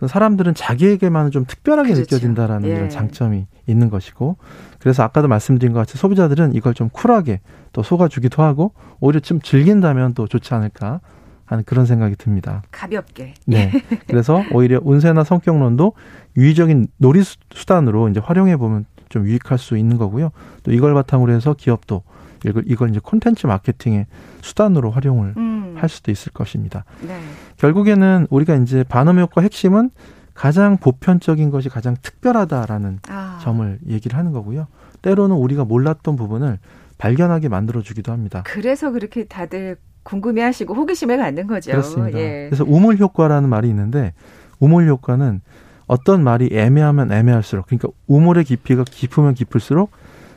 사람들은 0.06 0.54
자기에게만 0.54 1.32
좀 1.32 1.46
특별하게 1.46 1.94
그렇죠. 1.94 2.16
느껴진다라는 2.16 2.70
예. 2.70 2.74
이런 2.74 2.90
장점이 2.90 3.48
있는 3.66 3.90
것이고 3.90 4.38
그래서 4.80 5.04
아까도 5.04 5.28
말씀드린 5.28 5.74
것 5.74 5.80
같이 5.80 5.98
소비자들은 5.98 6.54
이걸 6.54 6.76
좀 6.76 6.90
쿨하게 6.90 7.42
또 7.74 7.82
속아주기도 7.82 8.44
하고 8.44 8.74
오히려 9.00 9.20
좀 9.20 9.42
즐긴다면 9.42 10.14
또 10.14 10.28
좋지 10.28 10.54
않을까 10.54 11.02
하는 11.46 11.64
그런 11.66 11.86
생각이 11.86 12.16
듭니다. 12.16 12.62
가볍게. 12.72 13.34
네. 13.46 13.72
그래서 14.08 14.44
오히려 14.54 14.80
운세나 14.82 15.24
성격론도 15.24 15.94
유의적인 16.38 16.88
놀이 16.98 17.24
수단으로 17.24 18.10
이제 18.10 18.20
활용해 18.20 18.58
보면 18.58 18.86
좀 19.10 19.26
유익할 19.26 19.58
수 19.58 19.78
있는 19.78 19.98
거고요. 19.98 20.32
또 20.64 20.72
이걸 20.72 20.94
바탕으로 20.94 21.34
해서 21.34 21.54
기업도 21.54 22.04
이걸, 22.46 22.64
이걸 22.66 22.90
이제 22.90 23.00
콘텐츠 23.02 23.48
마케팅의 23.48 24.08
수단으로 24.42 24.92
활용을 24.92 25.34
음. 25.38 25.51
할 25.82 25.90
수도 25.90 26.12
있을 26.12 26.32
것입니다. 26.32 26.86
네. 27.06 27.20
결국에는 27.58 28.28
우리가 28.30 28.56
이제 28.56 28.84
반음 28.84 29.20
효과 29.20 29.42
핵심은 29.42 29.90
가장 30.34 30.78
보편적인 30.78 31.50
것이 31.52 31.70
가장 31.70 31.96
특별하다라는 32.02 33.00
아. 33.10 33.40
점을 33.42 33.80
얘기를 33.88 34.18
하는 34.18 34.32
거고요. 34.32 34.68
때로는 35.02 35.36
우리가 35.36 35.66
몰랐던 35.66 36.16
부분을 36.16 36.60
발견하게 36.98 37.50
만들어 37.50 37.82
주기도 37.82 38.12
합니다. 38.12 38.44
그래서 38.46 38.92
그렇게 38.92 39.26
다들 39.26 39.78
궁금해하시고 40.04 40.74
호기심에 40.74 41.18
갖는 41.18 41.48
거죠. 41.48 41.72
그렇습니다. 41.72 42.18
예. 42.20 42.48
그래서 42.50 42.64
우물 42.66 42.98
효과라는 42.98 43.50
말이 43.50 43.68
있는데 43.70 44.14
우물 44.60 44.88
효과는 44.88 45.42
어떤 45.88 46.24
말이 46.24 46.50
애매하면 46.52 47.12
애매할수록 47.12 47.68
그러니까 47.68 47.90
우물의 48.08 48.46
깊이가 48.46 48.86
깊으면 48.90 49.34
깊을수록 49.34 49.92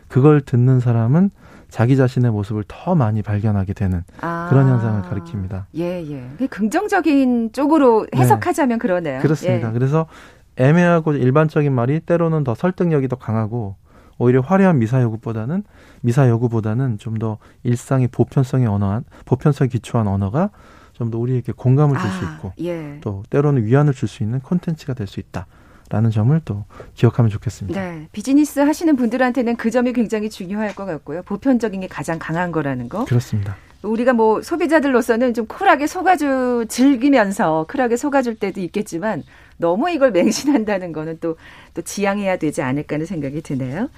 그걸 0.09 0.41
듣는 0.41 0.81
사람은 0.81 1.31
자기 1.75 1.97
자신의 1.97 2.31
모습을 2.31 2.63
더 2.69 2.95
많이 2.95 3.21
발견하게 3.21 3.73
되는 3.73 4.05
아. 4.21 4.47
그런 4.49 4.69
현상을 4.69 5.03
가리킵니다. 5.03 5.65
예, 5.75 6.05
예. 6.09 6.47
긍정적인 6.47 7.51
쪽으로 7.53 8.07
네. 8.13 8.21
해석하자면 8.21 8.79
네. 8.79 8.81
그러네요. 8.81 9.21
그렇습니다. 9.21 9.71
예. 9.71 9.73
그래서 9.73 10.07
애매하고 10.55 11.15
일반적인 11.15 11.73
말이 11.73 11.99
때로는 11.99 12.45
더 12.45 12.55
설득력이 12.55 13.09
더 13.09 13.17
강하고 13.17 13.75
오히려 14.19 14.41
화려한 14.41 14.79
미사 14.79 15.03
여구보다는 15.03 15.65
미사 16.01 16.29
여구보다는 16.29 16.99
좀 16.99 17.19
더 17.19 17.39
일상의 17.65 18.07
보편성의 18.07 18.69
언어한 18.69 19.03
보편성 19.25 19.67
기초한 19.67 20.07
언어가 20.07 20.51
좀 20.93 21.11
더 21.11 21.19
우리에게 21.19 21.51
공감을 21.51 21.99
줄수 21.99 22.25
아, 22.25 22.35
있고 22.37 22.53
예. 22.61 22.99
또 23.01 23.25
때로는 23.31 23.65
위안을 23.65 23.95
줄 23.95 24.09
수 24.09 24.23
있는 24.23 24.39
콘텐츠가 24.39 24.95
될 24.95 25.09
수 25.09 25.19
있다. 25.19 25.49
라는 25.95 26.11
점을 26.11 26.39
또 26.45 26.65
기억하면 26.95 27.31
좋겠습니다. 27.31 27.81
네. 27.81 28.09
비즈니스 28.11 28.59
하시는 28.59 28.97
분들한테는 28.97 29.55
그 29.55 29.71
점이 29.71 29.93
굉장히 29.93 30.29
중요할 30.29 30.75
것 30.75 30.87
같고요. 30.87 31.23
보편적인 31.23 31.83
게 31.83 31.87
가장 31.87 32.19
강한 32.19 32.51
거라는 32.51 32.89
거. 32.89 33.05
그렇습니다. 33.05 33.55
우리가 33.83 34.13
뭐 34.13 34.43
소비자들로서는 34.43 35.35
좀 35.35 35.47
쿨하게 35.47 35.87
속아주 35.87 36.67
즐기면서 36.69 37.67
쿨하게 37.71 37.97
속아줄 37.97 38.35
때도 38.35 38.61
있겠지만 38.61 39.23
너무 39.57 39.89
이걸 39.89 40.11
맹신한다는 40.11 40.91
거는 40.91 41.19
또, 41.21 41.37
또 41.75 41.83
지양해야 41.83 42.39
되지 42.39 42.61
않을까 42.61 42.97
하는 42.97 43.07
생각이 43.07 43.41
드네요. 43.43 43.89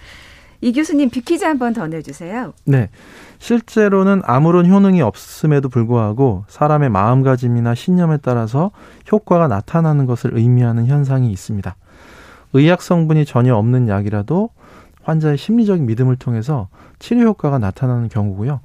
이 0.61 0.73
교수님 0.73 1.09
비키즈 1.09 1.45
한번 1.45 1.73
더 1.73 1.87
내주세요. 1.87 2.53
네. 2.65 2.91
실제로는 3.39 4.21
아무런 4.25 4.71
효능이 4.71 5.01
없음에도 5.01 5.71
불구하고 5.71 6.45
사람의 6.49 6.91
마음가짐이나 6.91 7.75
신념에 7.75 8.19
따라서 8.19 8.71
효과가 9.11 9.49
나타나는 9.49 10.05
것을 10.05 10.37
의미하는 10.37 10.87
현상이 10.87 11.31
있습니다. 11.31 11.75
의학 12.53 12.83
성분이 12.83 13.25
전혀 13.25 13.55
없는 13.55 13.89
약이라도 13.89 14.51
환자의 15.03 15.37
심리적인 15.39 15.87
믿음을 15.87 16.17
통해서 16.17 16.69
치료 16.99 17.23
효과가 17.29 17.59
나타나는 17.59 18.09
경우고요. 18.09 18.61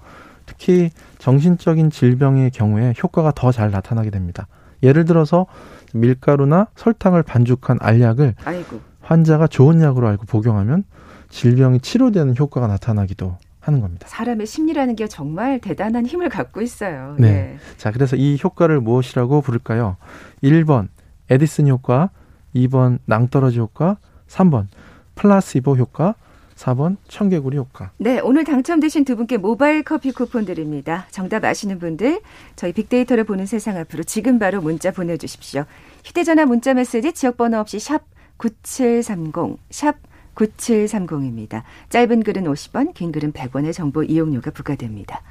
특히 0.45 0.89
정신적인 1.19 1.89
질병의 1.91 2.51
경우에 2.51 2.93
효과가 3.01 3.31
더 3.35 3.51
잘 3.51 3.71
나타나게 3.71 4.09
됩니다. 4.09 4.47
예를 4.83 5.05
들어서 5.05 5.45
밀가루나 5.93 6.67
설탕을 6.75 7.23
반죽한 7.23 7.77
알약을 7.81 8.35
아이고. 8.43 8.79
환자가 9.01 9.47
좋은 9.47 9.81
약으로 9.81 10.07
알고 10.07 10.25
복용하면 10.25 10.83
질병이 11.29 11.79
치료되는 11.81 12.35
효과가 12.37 12.67
나타나기도 12.67 13.37
하는 13.59 13.79
겁니다. 13.81 14.07
사람의 14.09 14.47
심리라는 14.47 14.95
게 14.95 15.07
정말 15.07 15.59
대단한 15.59 16.05
힘을 16.05 16.29
갖고 16.29 16.61
있어요. 16.61 17.15
네. 17.19 17.31
네. 17.31 17.57
자, 17.77 17.91
그래서 17.91 18.15
이 18.15 18.37
효과를 18.43 18.81
무엇이라고 18.81 19.41
부를까요? 19.41 19.97
1번 20.43 20.87
에디슨 21.29 21.67
효과, 21.67 22.09
2번 22.55 22.99
낭떠러지 23.05 23.59
효과, 23.59 23.97
3번 24.27 24.67
플라시보 25.15 25.75
효과, 25.75 26.15
4번 26.55 26.97
청개구리 27.07 27.57
효과. 27.57 27.91
네, 27.97 28.19
오늘 28.19 28.43
당첨되신 28.43 29.03
두 29.05 29.15
분께 29.15 29.37
모바일 29.37 29.83
커피 29.83 30.11
쿠폰 30.11 30.45
드립니다. 30.45 31.07
정답 31.09 31.43
아시는 31.43 31.79
분들 31.79 32.21
저희 32.55 32.71
빅데이터를 32.71 33.23
보는 33.23 33.45
세상 33.45 33.77
앞으로 33.77 34.03
지금 34.03 34.37
바로 34.37 34.61
문자 34.61 34.91
보내 34.91 35.17
주십시오. 35.17 35.65
휴대 36.05 36.23
전화 36.23 36.45
문자 36.45 36.73
메시지 36.73 37.13
지역 37.13 37.37
번호 37.37 37.57
없이 37.57 37.79
샵 37.79 38.03
9730, 38.37 39.57
샵 39.69 39.95
9730입니다. 40.35 41.63
짧은 41.89 42.23
글은 42.23 42.43
50원, 42.43 42.93
긴 42.93 43.11
글은 43.11 43.33
100원의 43.33 43.73
정보 43.73 44.03
이용료가 44.03 44.51
부과됩니다. 44.51 45.21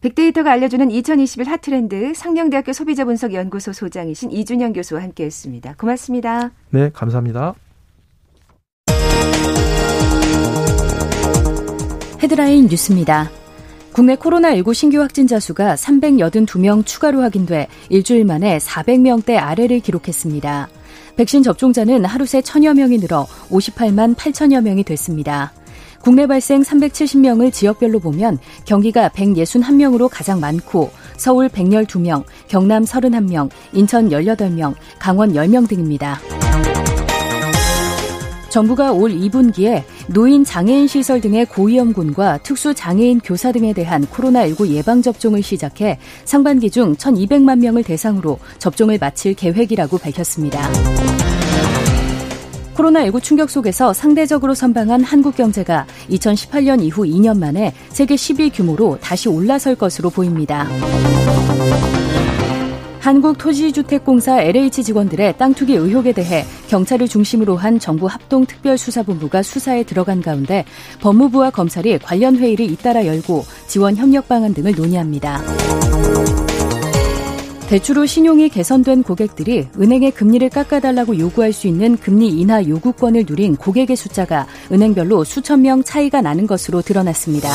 빅데이터가 0.00 0.52
알려주는 0.52 0.90
2021 0.90 1.46
핫트렌드 1.46 2.14
상명대학교 2.14 2.72
소비자분석연구소 2.72 3.72
소장이신 3.72 4.30
이준영 4.30 4.72
교수와 4.72 5.02
함께했습니다. 5.02 5.74
고맙습니다. 5.76 6.50
네, 6.70 6.90
감사합니다. 6.92 7.54
헤드라인 12.22 12.66
뉴스입니다. 12.66 13.30
국내 13.92 14.14
코로나19 14.14 14.72
신규 14.72 15.00
확진자 15.00 15.40
수가 15.40 15.74
382명 15.74 16.86
추가로 16.86 17.20
확인돼 17.20 17.66
일주일 17.88 18.24
만에 18.24 18.58
400명대 18.58 19.36
아래를 19.36 19.80
기록했습니다. 19.80 20.68
백신 21.16 21.42
접종자는 21.42 22.04
하루 22.04 22.24
새 22.24 22.40
천여 22.40 22.72
명이 22.74 22.98
늘어 22.98 23.26
58만 23.50 24.14
8천여 24.14 24.62
명이 24.62 24.84
됐습니다. 24.84 25.52
국내 26.02 26.26
발생 26.26 26.62
370명을 26.62 27.52
지역별로 27.52 28.00
보면 28.00 28.38
경기가 28.64 29.08
161명으로 29.10 30.08
가장 30.10 30.40
많고 30.40 30.90
서울 31.16 31.48
112명, 31.48 32.24
경남 32.48 32.84
31명, 32.84 33.50
인천 33.72 34.08
18명, 34.08 34.74
강원 34.98 35.34
10명 35.34 35.68
등입니다. 35.68 36.18
정부가 38.48 38.92
올 38.92 39.12
2분기에 39.12 39.84
노인 40.08 40.44
장애인 40.44 40.88
시설 40.88 41.20
등의 41.20 41.46
고위험군과 41.46 42.38
특수 42.38 42.74
장애인 42.74 43.20
교사 43.20 43.52
등에 43.52 43.72
대한 43.72 44.04
코로나19 44.06 44.68
예방 44.70 45.02
접종을 45.02 45.42
시작해 45.42 45.98
상반기 46.24 46.68
중 46.68 46.96
1,200만 46.96 47.60
명을 47.60 47.84
대상으로 47.84 48.38
접종을 48.58 48.98
마칠 48.98 49.34
계획이라고 49.34 49.98
밝혔습니다. 49.98 51.19
코로나19 52.80 53.22
충격 53.22 53.50
속에서 53.50 53.92
상대적으로 53.92 54.54
선방한 54.54 55.02
한국 55.02 55.36
경제가 55.36 55.86
2018년 56.10 56.82
이후 56.82 57.02
2년 57.02 57.38
만에 57.38 57.72
세계 57.88 58.14
10위 58.14 58.50
규모로 58.54 58.98
다시 59.00 59.28
올라설 59.28 59.74
것으로 59.74 60.10
보입니다. 60.10 60.66
한국토지주택공사 63.00 64.42
LH 64.42 64.82
직원들의 64.82 65.38
땅 65.38 65.54
투기 65.54 65.74
의혹에 65.74 66.12
대해 66.12 66.44
경찰을 66.68 67.08
중심으로 67.08 67.56
한 67.56 67.78
정부 67.78 68.06
합동특별수사본부가 68.06 69.42
수사에 69.42 69.84
들어간 69.84 70.20
가운데 70.20 70.64
법무부와 71.00 71.50
검찰이 71.50 71.98
관련 71.98 72.36
회의를 72.36 72.70
잇따라 72.70 73.06
열고 73.06 73.44
지원 73.66 73.96
협력 73.96 74.28
방안 74.28 74.52
등을 74.52 74.74
논의합니다. 74.74 75.40
대출 77.70 77.98
후 77.98 78.04
신용이 78.04 78.48
개선된 78.48 79.04
고객들이 79.04 79.68
은행에 79.78 80.10
금리를 80.10 80.48
깎아달라고 80.50 81.16
요구할 81.20 81.52
수 81.52 81.68
있는 81.68 81.96
금리 81.96 82.26
인하 82.26 82.66
요구권을 82.66 83.26
누린 83.28 83.54
고객의 83.54 83.94
숫자가 83.94 84.48
은행별로 84.72 85.22
수천 85.22 85.62
명 85.62 85.84
차이가 85.84 86.20
나는 86.20 86.48
것으로 86.48 86.82
드러났습니다. 86.82 87.48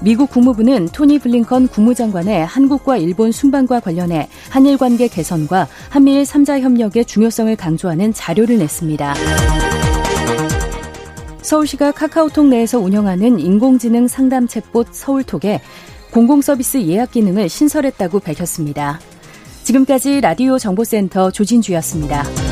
미국 0.00 0.30
국무부는 0.30 0.90
토니 0.90 1.18
블링컨 1.18 1.66
국무장관의 1.66 2.46
한국과 2.46 2.98
일본 2.98 3.32
순방과 3.32 3.80
관련해 3.80 4.28
한일 4.48 4.78
관계 4.78 5.08
개선과 5.08 5.66
한미일 5.88 6.22
3자 6.22 6.60
협력의 6.60 7.04
중요성을 7.04 7.56
강조하는 7.56 8.14
자료를 8.14 8.58
냈습니다. 8.58 9.14
서울시가 11.42 11.92
카카오톡 11.92 12.46
내에서 12.46 12.78
운영하는 12.78 13.40
인공지능 13.40 14.06
상담 14.06 14.46
챗봇 14.46 14.88
서울톡에 14.92 15.60
공공서비스 16.10 16.82
예약 16.82 17.12
기능을 17.12 17.48
신설했다고 17.48 18.20
밝혔습니다. 18.20 19.00
지금까지 19.64 20.20
라디오 20.20 20.58
정보센터 20.58 21.30
조진주였습니다. 21.30 22.47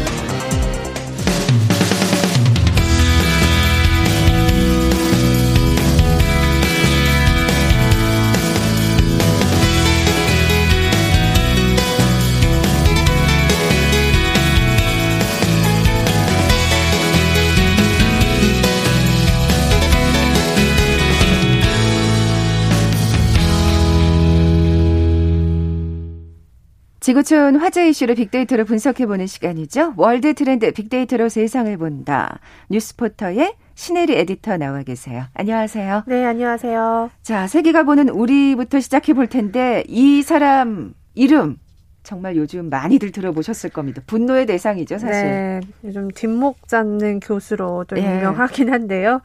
지구촌 27.06 27.54
화제 27.54 27.88
이슈를 27.88 28.16
빅데이터로 28.16 28.64
분석해보는 28.64 29.28
시간이죠. 29.28 29.94
World 29.96 30.34
Trend 30.34 30.72
빅데이터로 30.72 31.28
세상을 31.28 31.76
본다. 31.76 32.40
뉴스포터의 32.68 33.54
신혜리 33.76 34.16
에디터 34.16 34.56
나와 34.56 34.82
계세요. 34.82 35.26
안녕하세요. 35.34 36.02
네, 36.08 36.24
안녕하세요. 36.24 37.10
자, 37.22 37.46
세계가 37.46 37.84
보는 37.84 38.08
우리부터 38.08 38.80
시작해 38.80 39.12
볼 39.12 39.28
텐데 39.28 39.84
이 39.86 40.22
사람 40.22 40.94
이름 41.14 41.58
정말 42.02 42.34
요즘 42.34 42.70
많이들 42.70 43.12
들어보셨을 43.12 43.70
겁니다. 43.70 44.02
분노의 44.08 44.46
대상이죠, 44.46 44.98
사실. 44.98 45.22
네, 45.22 45.60
요즘 45.84 46.10
뒷목 46.10 46.66
잡는 46.66 47.20
교수로 47.20 47.84
좀 47.84 47.98
예. 47.98 48.16
유명하긴 48.16 48.72
한데요. 48.72 49.22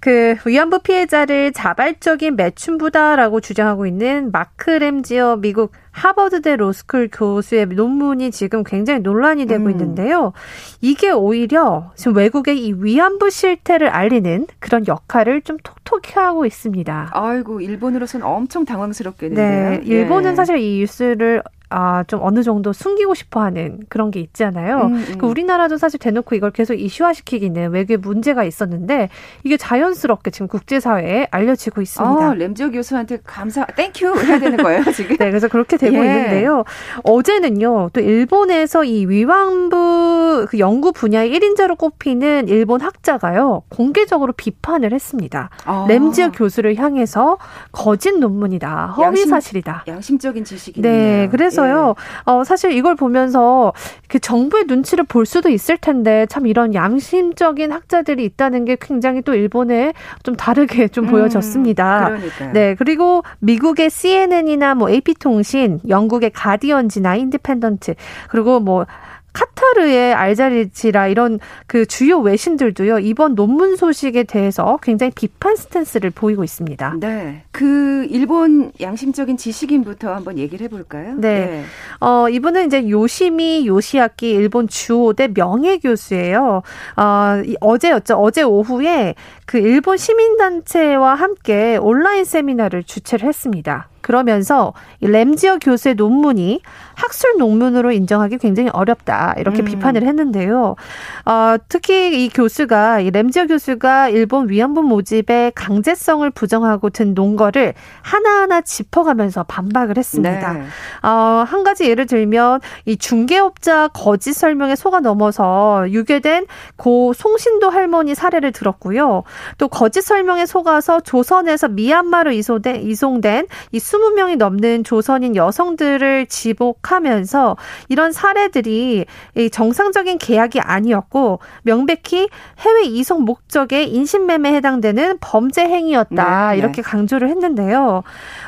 그 0.00 0.34
위안부 0.44 0.80
피해자를 0.80 1.52
자발적인 1.52 2.34
매춘부다라고 2.34 3.40
주장하고 3.40 3.86
있는 3.86 4.32
마크 4.32 4.70
램지어 4.70 5.36
미국 5.36 5.72
하버드대 5.94 6.56
로스쿨 6.56 7.08
교수의 7.12 7.66
논문이 7.66 8.32
지금 8.32 8.64
굉장히 8.64 9.00
논란이 9.00 9.46
되고 9.46 9.66
음. 9.66 9.70
있는데요. 9.70 10.32
이게 10.80 11.10
오히려 11.10 11.92
지금 11.94 12.16
외국의 12.16 12.58
이 12.66 12.72
위안부 12.72 13.30
실태를 13.30 13.88
알리는 13.88 14.46
그런 14.58 14.86
역할을 14.88 15.42
좀 15.42 15.56
톡톡히 15.62 16.14
하고 16.14 16.46
있습니다. 16.46 17.10
아이고 17.12 17.60
일본으로서는 17.60 18.26
엄청 18.26 18.64
당황스럽겠는데요. 18.64 19.70
네, 19.70 19.80
일본은 19.84 20.32
예. 20.32 20.34
사실 20.34 20.58
이 20.58 20.80
뉴스를 20.80 21.42
아, 21.76 22.04
좀 22.06 22.20
어느 22.22 22.44
정도 22.44 22.72
숨기고 22.72 23.14
싶어 23.14 23.40
하는 23.40 23.80
그런 23.88 24.12
게 24.12 24.20
있잖아요. 24.20 24.82
음, 24.82 24.94
음. 24.94 25.18
그 25.18 25.26
우리나라도 25.26 25.76
사실 25.76 25.98
대놓고 25.98 26.36
이걸 26.36 26.52
계속 26.52 26.74
이슈화시키기는 26.74 27.72
외교에 27.72 27.96
문제가 27.96 28.44
있었는데 28.44 29.08
이게 29.42 29.56
자연스럽게 29.56 30.30
지금 30.30 30.46
국제사회에 30.46 31.26
알려지고 31.32 31.82
있습니다. 31.82 32.30
어, 32.30 32.34
램지어 32.34 32.70
교수한테 32.70 33.18
감사, 33.24 33.66
thank 33.66 34.00
you 34.00 34.20
해야 34.20 34.38
되는 34.38 34.56
거예요, 34.58 34.84
지금? 34.92 35.16
네, 35.18 35.30
그래서 35.30 35.48
그렇게 35.48 35.76
되고 35.84 35.96
예. 35.96 36.06
있는데요. 36.06 36.64
어제는요, 37.02 37.90
또 37.92 38.00
일본에서 38.00 38.84
이 38.84 39.06
위안부 39.06 40.46
그 40.48 40.58
연구 40.58 40.92
분야의 40.92 41.32
1인자로 41.32 41.76
꼽히는 41.76 42.48
일본 42.48 42.80
학자가요, 42.80 43.62
공개적으로 43.68 44.32
비판을 44.32 44.92
했습니다. 44.92 45.50
아. 45.64 45.86
램지어 45.88 46.30
교수를 46.30 46.76
향해서 46.76 47.38
거짓 47.72 48.12
논문이다, 48.16 48.94
허위 48.96 49.06
양심, 49.06 49.28
사실이다. 49.28 49.84
양심적인 49.88 50.44
지식인이네요. 50.44 50.92
네, 50.92 51.28
그래서 51.30 51.64
있어요. 51.64 51.94
예. 51.96 52.30
어, 52.30 52.44
사실 52.44 52.72
이걸 52.72 52.94
보면서 52.94 53.72
그 54.08 54.18
정부의 54.18 54.64
눈치를 54.66 55.04
볼 55.04 55.26
수도 55.26 55.48
있을 55.48 55.76
텐데 55.76 56.26
참 56.28 56.46
이런 56.46 56.74
양심적인 56.74 57.72
학자들이 57.72 58.24
있다는 58.24 58.64
게 58.64 58.76
굉장히 58.80 59.22
또 59.22 59.34
일본에 59.34 59.92
좀 60.22 60.36
다르게 60.36 60.88
좀 60.88 61.06
음, 61.06 61.10
보여졌습니다. 61.10 62.06
그러니까요. 62.06 62.52
네. 62.52 62.74
그리고 62.76 63.22
미국의 63.40 63.90
CNN이나 63.90 64.74
뭐 64.74 64.90
AP통신, 64.90 65.73
영국의 65.88 66.30
가디언지나 66.30 67.16
인디펜던트, 67.16 67.94
그리고 68.28 68.60
뭐 68.60 68.86
카타르의 69.34 70.14
알자리치라 70.14 71.08
이런 71.08 71.40
그 71.66 71.86
주요 71.86 72.20
외신들도요 72.20 73.00
이번 73.00 73.34
논문 73.34 73.76
소식에 73.76 74.22
대해서 74.22 74.78
굉장히 74.80 75.10
비판 75.10 75.56
스탠스를 75.56 76.10
보이고 76.10 76.44
있습니다. 76.44 76.94
네, 77.00 77.42
그 77.50 78.06
일본 78.10 78.70
양심적인 78.80 79.36
지식인부터 79.36 80.14
한번 80.14 80.38
얘기를 80.38 80.64
해볼까요? 80.64 81.16
네, 81.16 81.46
네. 81.46 81.64
어 82.00 82.28
이분은 82.28 82.66
이제 82.66 82.88
요시미 82.88 83.66
요시아키 83.66 84.30
일본 84.30 84.68
주호대 84.68 85.34
명예 85.34 85.78
교수예요. 85.78 86.62
어 86.96 87.42
어제였죠. 87.60 88.14
어제 88.14 88.42
오후에 88.42 89.16
그 89.46 89.58
일본 89.58 89.96
시민단체와 89.96 91.16
함께 91.16 91.76
온라인 91.76 92.24
세미나를 92.24 92.84
주최를 92.84 93.26
했습니다. 93.26 93.88
그러면서 94.04 94.74
이 95.00 95.06
램지어 95.06 95.56
교수의 95.58 95.94
논문이 95.94 96.60
학술 96.94 97.36
논문으로 97.38 97.90
인정하기 97.90 98.36
굉장히 98.36 98.68
어렵다 98.70 99.34
이렇게 99.38 99.62
음. 99.62 99.64
비판을 99.64 100.02
했는데요. 100.02 100.76
어, 101.24 101.56
특히 101.70 102.22
이 102.22 102.28
교수가 102.28 103.00
이 103.00 103.10
램지어 103.10 103.46
교수가 103.46 104.10
일본 104.10 104.50
위안부 104.50 104.82
모집의 104.82 105.52
강제성을 105.54 106.28
부정하고 106.30 106.90
든 106.90 107.14
논거를 107.14 107.72
하나하나 108.02 108.60
짚어가면서 108.60 109.44
반박을 109.44 109.96
했습니다. 109.96 110.52
네. 110.52 110.64
어, 111.02 111.44
한 111.46 111.64
가지 111.64 111.88
예를 111.88 112.04
들면 112.04 112.60
이 112.84 112.98
중개업자 112.98 113.88
거짓 113.88 114.34
설명에 114.34 114.76
속아 114.76 115.00
넘어서 115.00 115.86
유괴된 115.88 116.46
고 116.76 117.14
송신도 117.14 117.70
할머니 117.70 118.14
사례를 118.14 118.52
들었고요. 118.52 119.22
또 119.56 119.68
거짓 119.68 120.02
설명에 120.02 120.44
속아서 120.44 121.00
조선에서 121.00 121.68
미얀마로 121.68 122.32
이송된, 122.32 122.82
이송된 122.82 123.46
이 123.72 123.78
20명이 123.94 124.36
넘는 124.36 124.84
조선인 124.84 125.36
여성들을 125.36 126.26
지복 126.26 126.82
지적하면서 126.82 127.56
이런 127.88 128.12
사례들이 128.12 129.06
정상적인 129.50 130.18
계약이 130.18 130.60
아니었고 130.60 131.40
명백히 131.62 132.28
해외 132.58 132.82
이송 132.84 133.22
목적의 133.22 133.90
인신매매에 133.92 134.54
해당되는 134.54 135.18
범죄 135.20 135.62
행위였다 135.62 136.50
네, 136.50 136.54
네. 136.54 136.58
이렇게 136.58 136.82
강조를 136.82 137.28
했는데요. 137.28 138.02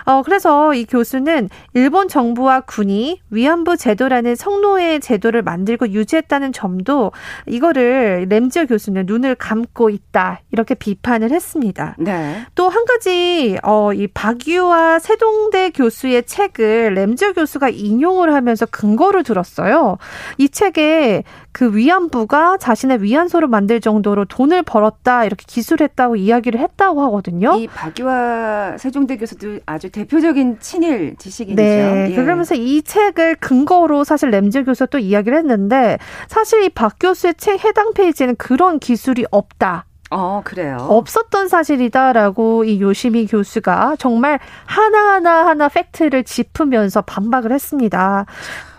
어 0.04 0.22
그래서 0.22 0.74
이 0.74 0.84
교수는 0.84 1.48
일본 1.74 2.08
정부와 2.08 2.60
군이 2.60 3.20
위안부 3.30 3.76
제도라는 3.76 4.34
성노예 4.34 4.98
제도를 5.00 5.42
만들고 5.42 5.90
유지했다는 5.90 6.52
점도 6.52 7.12
이거를 7.46 8.26
램지어 8.28 8.66
교수는 8.66 9.04
눈을 9.06 9.34
감고 9.36 9.90
있다 9.90 10.40
이렇게 10.52 10.74
비판을 10.74 11.30
했습니다. 11.30 11.96
네. 11.98 12.46
또한 12.54 12.84
가지 12.84 13.58
어 13.62 13.92
이 13.96 14.06
박유와 14.08 14.98
세동 14.98 15.35
대 15.50 15.70
교수의 15.70 16.24
책을 16.24 16.94
램지어 16.94 17.32
교수가 17.32 17.68
인용을 17.70 18.34
하면서 18.34 18.66
근거를 18.66 19.22
들었어요. 19.22 19.98
이 20.38 20.48
책에 20.48 21.22
그 21.52 21.74
위안부가 21.74 22.58
자신의 22.58 23.02
위안소를 23.02 23.48
만들 23.48 23.80
정도로 23.80 24.26
돈을 24.26 24.62
벌었다 24.62 25.24
이렇게 25.24 25.44
기술했다고 25.46 26.16
이야기를 26.16 26.60
했다고 26.60 27.02
하거든요. 27.04 27.54
이 27.56 27.66
박유화 27.66 28.76
세종대 28.78 29.16
교수도 29.16 29.60
아주 29.66 29.88
대표적인 29.90 30.58
친일 30.60 31.16
지식인이죠. 31.18 31.62
네. 31.62 32.08
예. 32.10 32.14
그러면서 32.14 32.54
이 32.54 32.82
책을 32.82 33.36
근거로 33.36 34.04
사실 34.04 34.30
램즈 34.30 34.64
교수가 34.64 34.86
또 34.90 34.98
이야기를 34.98 35.38
했는데 35.38 35.98
사실 36.28 36.62
이 36.64 36.68
박 36.76 36.96
교수의 37.00 37.34
책 37.38 37.64
해당 37.64 37.94
페이지에는 37.94 38.36
그런 38.36 38.78
기술이 38.78 39.24
없다. 39.30 39.85
어, 40.10 40.40
그래요. 40.44 40.76
없었던 40.88 41.48
사실이다라고 41.48 42.64
이 42.64 42.80
요시미 42.80 43.26
교수가 43.26 43.96
정말 43.98 44.38
하나하나 44.64 45.46
하나 45.46 45.68
팩트를 45.68 46.24
짚으면서 46.24 47.02
반박을 47.02 47.52
했습니다. 47.52 48.26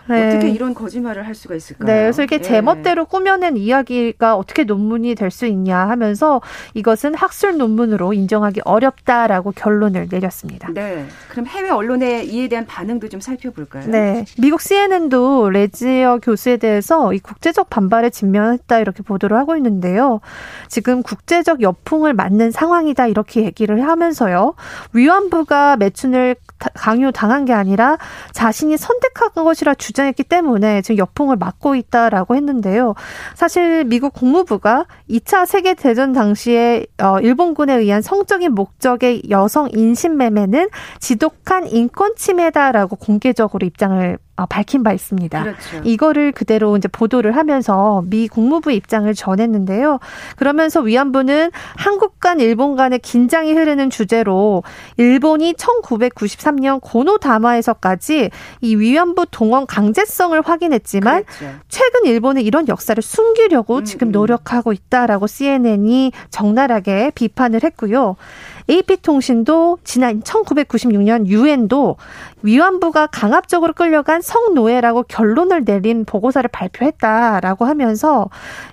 네. 0.08 0.28
어떻게 0.28 0.48
이런 0.50 0.74
거짓말을 0.74 1.26
할 1.26 1.34
수가 1.34 1.54
있을까요? 1.54 1.86
네, 1.86 2.02
그래서 2.02 2.22
이게 2.22 2.36
예. 2.36 2.40
제멋대로 2.40 3.04
꾸며낸 3.06 3.56
이야기가 3.56 4.36
어떻게 4.36 4.64
논문이 4.64 5.14
될 5.14 5.28
수 5.30 5.46
있냐 5.46 5.78
하면서 5.88 6.40
이것은 6.74 7.14
학술 7.14 7.58
논문으로 7.58 8.14
인정하기 8.14 8.62
어렵다라고 8.64 9.52
결론을 9.52 10.08
내렸습니다. 10.10 10.68
네. 10.72 11.04
그럼 11.28 11.46
해외 11.46 11.68
언론의 11.68 12.28
이에 12.28 12.48
대한 12.48 12.64
반응도 12.66 13.08
좀 13.08 13.20
살펴볼까요? 13.20 13.86
네. 13.88 14.24
미국 14.38 14.62
CNN도 14.62 15.50
레지어 15.50 16.18
교수에 16.22 16.56
대해서 16.56 17.12
이 17.12 17.18
국제적 17.18 17.68
반발에 17.68 18.08
직면했다 18.10 18.78
이렇게 18.78 19.02
보도를 19.02 19.36
하고 19.36 19.54
있는데요. 19.56 20.20
지금 20.68 21.02
국제적 21.02 21.60
역풍을 21.60 22.14
맞는 22.14 22.50
상황이다 22.52 23.06
이렇게 23.08 23.44
얘기를 23.44 23.86
하면서요. 23.86 24.54
위안부가 24.92 25.76
매춘을 25.76 26.36
강요 26.74 27.12
당한 27.12 27.44
게 27.44 27.52
아니라 27.52 27.98
자신이 28.32 28.76
선택한 28.76 29.44
것이라 29.44 29.74
주장 29.74 29.97
했기 30.06 30.22
때문에 30.22 30.82
지금 30.82 30.98
역풍을 30.98 31.36
맞고 31.36 31.74
있다라고 31.74 32.36
했는데요. 32.36 32.94
사실 33.34 33.84
미국 33.84 34.12
국무부가 34.12 34.86
2차 35.10 35.46
세계 35.46 35.74
대전 35.74 36.12
당시에 36.12 36.86
어, 37.02 37.18
일본군에 37.20 37.74
의한 37.74 38.02
성적인 38.02 38.52
목적의 38.52 39.22
여성 39.30 39.68
인신매매는 39.72 40.68
지독한 41.00 41.66
인권 41.66 42.14
침해다라고 42.16 42.96
공개적으로 42.96 43.66
입장을 43.66 44.18
어, 44.18 44.27
밝힌 44.46 44.82
바 44.82 44.92
있습니다. 44.92 45.42
그렇죠. 45.42 45.80
이거를 45.84 46.32
그대로 46.32 46.76
이제 46.76 46.88
보도를 46.88 47.36
하면서 47.36 48.02
미 48.06 48.28
국무부 48.28 48.72
입장을 48.72 49.12
전했는데요. 49.14 49.98
그러면서 50.36 50.80
위안부는 50.80 51.50
한국 51.76 52.20
간 52.20 52.40
일본 52.40 52.76
간의 52.76 52.98
긴장이 52.98 53.52
흐르는 53.52 53.90
주제로 53.90 54.62
일본이 54.96 55.54
1993년 55.54 56.80
고노 56.82 57.18
다마에서까지 57.18 58.30
이 58.60 58.76
위안부 58.76 59.26
동원 59.30 59.66
강제성을 59.66 60.40
확인했지만 60.40 61.24
그렇죠. 61.24 61.58
최근 61.68 62.06
일본은 62.06 62.42
이런 62.42 62.68
역사를 62.68 63.00
숨기려고 63.00 63.78
음, 63.78 63.84
지금 63.84 64.08
음. 64.08 64.12
노력하고 64.12 64.72
있다라고 64.72 65.26
CNN이 65.26 66.12
적나라하게 66.30 67.12
비판을 67.14 67.60
했고요. 67.64 68.16
AP통신도 68.68 69.78
지난 69.84 70.20
1996년 70.22 71.26
유엔도 71.26 71.96
위안부가 72.42 73.08
강압적으로 73.08 73.72
끌려간 73.72 74.20
성노예라고 74.20 75.04
결론을 75.04 75.64
내린 75.64 76.04
보고서를 76.04 76.48
발표했다라고 76.52 77.64
하면서 77.64 78.28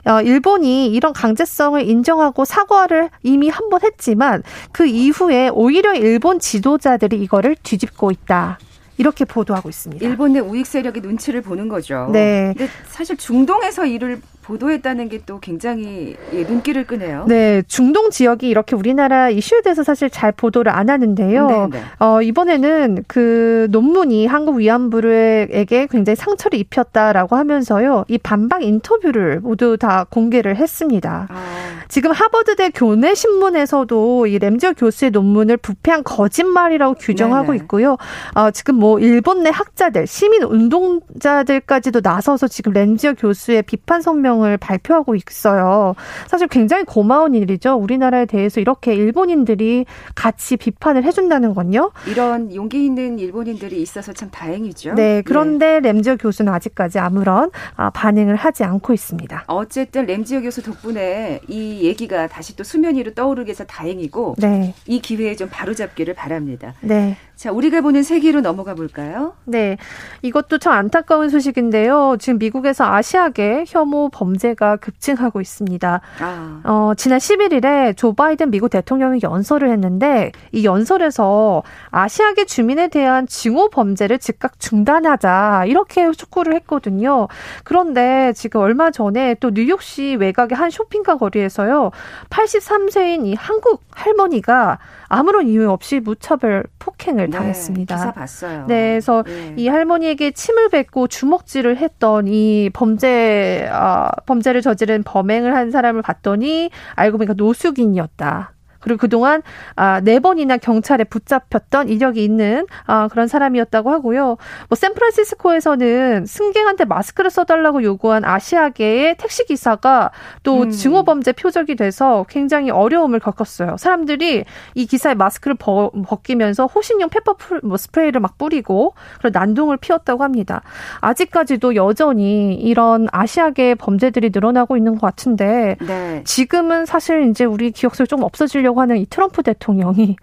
어, 0.05 0.21
일본이 0.21 0.87
이런 0.87 1.13
강제성을 1.13 1.81
인정하고 1.81 2.45
사과를 2.45 3.09
이미 3.23 3.49
한 3.49 3.65
번 3.69 3.81
했지만 3.83 4.43
그 4.71 4.85
이후에 4.85 5.49
오히려 5.49 5.95
일본 5.95 6.37
지도자들이 6.39 7.17
이거를 7.23 7.55
뒤집고 7.63 8.11
있다. 8.11 8.59
이렇게 8.97 9.25
보도하고 9.25 9.67
있습니다. 9.69 10.05
일본 10.05 10.33
내 10.33 10.39
우익 10.39 10.65
세력이 10.67 11.01
눈치를 11.01 11.41
보는 11.41 11.67
거죠. 11.67 12.09
네. 12.13 12.53
근데 12.55 12.71
사실 12.87 13.17
중동에서 13.17 13.85
일을 13.87 14.21
보도했다는 14.45 15.09
게 15.09 15.25
또 15.25 15.39
굉장히 15.39 16.15
예, 16.33 16.43
눈길을 16.43 16.85
끄네요. 16.85 17.25
네, 17.27 17.63
중동 17.67 18.09
지역이 18.09 18.47
이렇게 18.47 18.75
우리나라 18.75 19.29
이슈에 19.29 19.61
대해서 19.61 19.83
사실 19.83 20.09
잘 20.09 20.31
보도를 20.31 20.71
안 20.71 20.89
하는데요. 20.89 21.47
네네. 21.47 21.67
네. 21.71 21.79
어, 21.99 22.21
이번에는 22.21 23.05
그 23.07 23.67
논문이 23.71 24.27
한국 24.27 24.57
위안부에게 24.57 25.87
굉장히 25.89 26.15
상처를 26.15 26.59
입혔다라고 26.59 27.35
하면서요. 27.35 28.05
이 28.07 28.17
반박 28.17 28.63
인터뷰를 28.63 29.39
모두 29.39 29.77
다 29.77 30.05
공개를 30.09 30.55
했습니다. 30.57 31.27
아. 31.29 31.65
지금 31.87 32.11
하버드대 32.11 32.71
교내 32.71 33.13
신문에서도 33.13 34.27
이 34.27 34.39
램지어 34.39 34.73
교수의 34.73 35.11
논문을 35.11 35.57
부패한 35.57 36.03
거짓말이라고 36.03 36.95
규정하고 36.95 37.51
네네. 37.51 37.57
있고요. 37.63 37.97
어, 38.35 38.51
지금 38.51 38.75
뭐 38.75 38.99
일본 38.99 39.43
내 39.43 39.49
학자들, 39.49 40.07
시민 40.07 40.43
운동자들까지도 40.43 42.01
나서서 42.03 42.47
지금 42.47 42.73
램지어 42.73 43.13
교수의 43.13 43.63
비판 43.63 44.01
성명 44.01 44.34
을 44.43 44.57
발표하고 44.57 45.15
있어요. 45.15 45.95
사실 46.27 46.47
굉장히 46.47 46.83
고마운 46.83 47.35
일이죠. 47.35 47.75
우리나라에 47.75 48.25
대해서 48.25 48.59
이렇게 48.59 48.93
일본인들이 48.93 49.85
같이 50.13 50.57
비판을 50.57 51.03
해준다는 51.03 51.53
건요. 51.53 51.91
이런 52.07 52.53
용기 52.53 52.85
있는 52.85 53.17
일본인들이 53.17 53.81
있어서 53.81 54.11
참 54.13 54.29
다행이죠. 54.31 54.95
네. 54.95 55.21
그런데 55.23 55.75
예. 55.75 55.79
램지어 55.79 56.17
교수는 56.17 56.53
아직까지 56.53 56.99
아무런 56.99 57.51
아, 57.75 57.89
반응을 57.91 58.35
하지 58.35 58.63
않고 58.63 58.93
있습니다. 58.93 59.45
어쨌든 59.47 60.05
램지어 60.05 60.41
교수 60.41 60.61
덕분에 60.61 61.39
이 61.47 61.81
얘기가 61.83 62.27
다시 62.27 62.55
또 62.55 62.63
수면 62.63 62.95
위로 62.95 63.13
떠오르게 63.13 63.51
해서 63.51 63.63
다행이고 63.63 64.35
네. 64.39 64.73
이 64.87 64.99
기회에 64.99 65.35
좀 65.35 65.47
바로잡기를 65.49 66.13
바랍니다. 66.13 66.73
네. 66.81 67.17
자, 67.35 67.51
우리가 67.51 67.81
보는 67.81 68.03
세계로 68.03 68.39
넘어가 68.39 68.75
볼까요? 68.75 69.33
네. 69.43 69.77
이것도 70.21 70.57
참 70.57 70.71
안타까운 70.73 71.29
소식인데요. 71.29 72.15
지금 72.17 72.39
미국에서 72.39 72.85
아시아계 72.85 73.65
혐오 73.67 74.09
범죄가 74.09 74.77
급증하고 74.77 75.41
있습니다. 75.41 76.01
아. 76.21 76.61
어, 76.63 76.93
지난 76.95 77.19
11일에 77.19 77.95
조 77.97 78.13
바이든 78.13 78.51
미국 78.51 78.69
대통령이 78.69 79.19
연설을 79.21 79.69
했는데 79.69 80.31
이 80.53 80.63
연설에서 80.63 81.63
아시아계 81.91 82.45
주민에 82.45 82.87
대한 82.87 83.27
징후 83.27 83.69
범죄를 83.69 84.17
즉각 84.19 84.57
중단하자 84.59 85.65
이렇게 85.67 86.09
촉구를 86.11 86.53
했거든요. 86.55 87.27
그런데 87.65 88.31
지금 88.33 88.61
얼마 88.61 88.91
전에 88.91 89.35
또 89.41 89.51
뉴욕시 89.53 90.15
외곽의 90.15 90.57
한 90.57 90.69
쇼핑가 90.69 91.17
거리에서요. 91.17 91.91
83세인 92.29 93.25
이 93.25 93.33
한국 93.35 93.83
할머니가 93.91 94.79
아무런 95.07 95.47
이유 95.47 95.69
없이 95.69 95.99
무차별 95.99 96.63
폭행을 96.79 97.29
네, 97.29 97.37
당했습니다. 97.37 97.95
기사 97.95 98.11
봤어요. 98.11 98.65
네, 98.67 98.91
그래서 98.91 99.23
네. 99.23 99.53
이 99.57 99.67
할머니에게 99.67 100.31
침을 100.31 100.69
뱉고 100.69 101.07
주먹질을 101.07 101.77
했던 101.77 102.27
이 102.27 102.69
범죄 102.73 103.69
어, 103.71 104.09
범죄를 104.25 104.61
저지른 104.61 105.03
범행을 105.03 105.55
한 105.55 105.71
사람을 105.71 106.01
봤더니 106.01 106.69
알고 106.95 107.17
보니까 107.17 107.33
노숙인이었다. 107.35 108.54
그리고 108.85 108.99
그동안 108.99 109.41
아, 109.75 109.99
네 109.99 110.19
번이나 110.19 110.57
경찰에 110.57 111.05
붙잡혔던 111.05 111.89
이력이 111.89 112.23
있는 112.23 112.67
아, 112.85 113.07
그런 113.07 113.27
사람이었다고 113.27 113.89
하고요. 113.89 114.37
뭐 114.69 114.75
샌프란시스코에서는 114.75 116.27
승객한테 116.27 116.85
마스크를 116.85 117.31
써달라고 117.31 117.81
요구한 117.81 118.23
아시아계의 118.23 119.17
택시 119.17 119.43
기사가 119.45 120.11
또 120.43 120.61
음. 120.61 120.69
증오 120.69 121.03
범죄 121.03 121.31
표적이 121.31 121.75
돼서 121.75 122.27
굉장히 122.29 122.69
어려움을 122.69 123.19
겪었어요. 123.19 123.75
사람들이 123.77 124.45
이 124.75 124.85
기사의 124.85 125.15
마스크를 125.15 125.55
벗, 125.55 125.91
벗기면서 126.05 126.67
호신용 126.67 127.09
페퍼 127.09 127.35
뭐 127.63 127.77
스프레이를 127.77 128.21
막 128.21 128.37
뿌리고 128.37 128.93
그런 129.17 129.31
난동을 129.33 129.77
피웠다고 129.77 130.23
합니다. 130.23 130.61
아직까지도 131.01 131.73
여전히 131.73 132.53
이런 132.53 133.07
아시아계 133.11 133.73
범죄들이 133.75 134.29
늘어나고 134.31 134.77
있는 134.77 134.93
것 134.93 135.01
같은데 135.01 135.75
네. 135.81 136.21
지금은 136.23 136.85
사실 136.85 137.27
이제 137.29 137.45
우리 137.45 137.71
기억 137.71 137.95
속에 137.95 138.05
좀 138.05 138.21
없어지려고 138.21 138.74
하려고 138.75 138.81
하는 138.81 138.97
이 138.97 139.05
트럼프 139.05 139.41
대통령이 139.41 140.17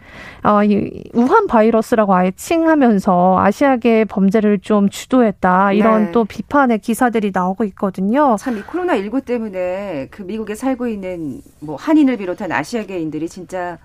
어, 0.44 0.62
이 0.62 1.02
우한 1.14 1.46
바이러스라고 1.46 2.14
아예 2.14 2.30
칭하면서 2.36 3.38
아시아계 3.38 4.04
범죄를 4.04 4.60
좀 4.60 4.88
주도했다 4.88 5.72
이런 5.72 6.06
네. 6.06 6.12
또 6.12 6.24
비판의 6.24 6.78
기사들이 6.78 7.32
나오고 7.34 7.64
있거든요. 7.64 8.36
참 8.38 8.52
이 8.52 8.60
코로나 8.60 8.96
19 8.96 9.22
때문에 9.22 10.08
그 10.10 10.22
미국에 10.22 10.54
살고 10.54 10.86
있는 10.86 11.40
뭐 11.60 11.76
한인을 11.76 12.18
비롯한 12.18 12.52
아시아계인들이 12.52 13.28
진짜 13.28 13.78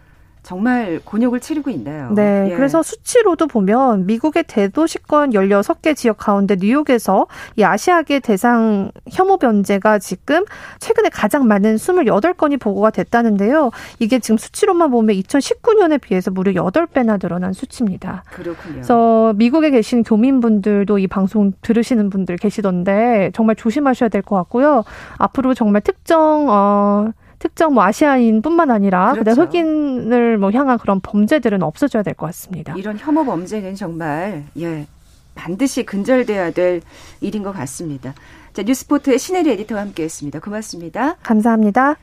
정말 0.47 1.01
곤욕을 1.03 1.41
치르고 1.41 1.69
있나요? 1.71 2.09
네. 2.15 2.47
예. 2.49 2.55
그래서 2.55 2.81
수치로도 2.81 3.47
보면 3.47 4.05
미국의 4.05 4.45
대도시권 4.47 5.31
16개 5.31 5.93
지역 5.93 6.15
가운데 6.15 6.55
뉴욕에서 6.57 7.27
이 7.57 7.63
아시아계 7.63 8.21
대상 8.21 8.91
혐오 9.11 9.39
변제가 9.39 9.99
지금 9.99 10.45
최근에 10.79 11.09
가장 11.09 11.47
많은 11.47 11.75
28건이 11.75 12.61
보고가 12.61 12.91
됐다는데요. 12.91 13.71
이게 13.99 14.19
지금 14.19 14.37
수치로만 14.37 14.89
보면 14.89 15.17
2019년에 15.17 15.99
비해서 15.99 16.31
무려 16.31 16.53
8배나 16.53 17.19
늘어난 17.19 17.51
수치입니다. 17.51 18.23
그렇군요. 18.31 18.75
그래서 18.75 19.33
미국에 19.35 19.69
계신 19.69 20.01
교민분들도 20.01 20.97
이 20.97 21.07
방송 21.07 21.51
들으시는 21.61 22.09
분들 22.09 22.37
계시던데 22.37 23.31
정말 23.33 23.57
조심하셔야 23.57 24.07
될 24.07 24.21
것 24.21 24.37
같고요. 24.37 24.85
앞으로 25.17 25.53
정말 25.53 25.81
특정 25.81 26.47
어 26.49 27.11
특정 27.39 27.73
뭐 27.73 27.83
아시아인뿐만 27.83 28.71
아니라 28.71 29.13
그렇죠. 29.13 29.41
흑인을 29.43 30.37
뭐 30.37 30.51
향한 30.51 30.77
그런 30.77 30.99
범죄들은 31.01 31.61
없어져야 31.63 32.03
될 32.03 32.13
것 32.15 32.25
같습니다. 32.27 32.73
이런 32.75 32.97
혐오 32.97 33.23
범죄는 33.25 33.75
정말 33.75 34.43
예 34.59 34.87
반드시 35.35 35.83
근절돼야 35.85 36.51
될 36.51 36.81
일인 37.21 37.43
것 37.43 37.51
같습니다. 37.51 38.13
자 38.53 38.63
뉴스포터의 38.63 39.19
신혜리 39.19 39.51
에디터와 39.51 39.81
함께했습니다. 39.81 40.39
고맙습니다. 40.39 41.15
감사합니다. 41.21 41.95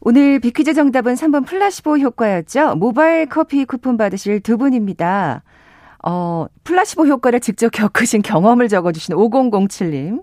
오늘 0.00 0.40
비퀴즈 0.40 0.74
정답은 0.74 1.14
3번 1.14 1.46
플라시보 1.46 1.98
효과였죠. 1.98 2.74
모바일 2.76 3.26
커피 3.26 3.64
쿠폰 3.64 3.96
받으실 3.96 4.40
두 4.40 4.56
분입니다. 4.58 5.42
어, 6.08 6.46
플라시보 6.62 7.06
효과를 7.06 7.40
직접 7.40 7.68
겪으신 7.70 8.22
경험을 8.22 8.68
적어주신 8.68 9.16
5007님. 9.16 10.22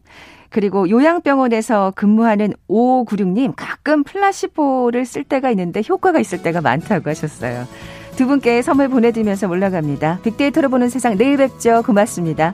그리고 0.49 0.89
요양병원에서 0.89 1.93
근무하는 1.95 2.53
5596님 2.69 3.53
가끔 3.55 4.03
플라시보를 4.03 5.05
쓸 5.05 5.23
때가 5.23 5.49
있는데 5.49 5.81
효과가 5.87 6.19
있을 6.19 6.41
때가 6.41 6.61
많다고 6.61 7.09
하셨어요. 7.09 7.67
두 8.15 8.27
분께 8.27 8.61
선물 8.61 8.87
보내드리면서 8.87 9.49
올라갑니다. 9.49 10.19
빅데이터로 10.23 10.69
보는 10.69 10.89
세상 10.89 11.17
내일 11.17 11.37
뵙죠. 11.37 11.81
고맙습니다. 11.83 12.53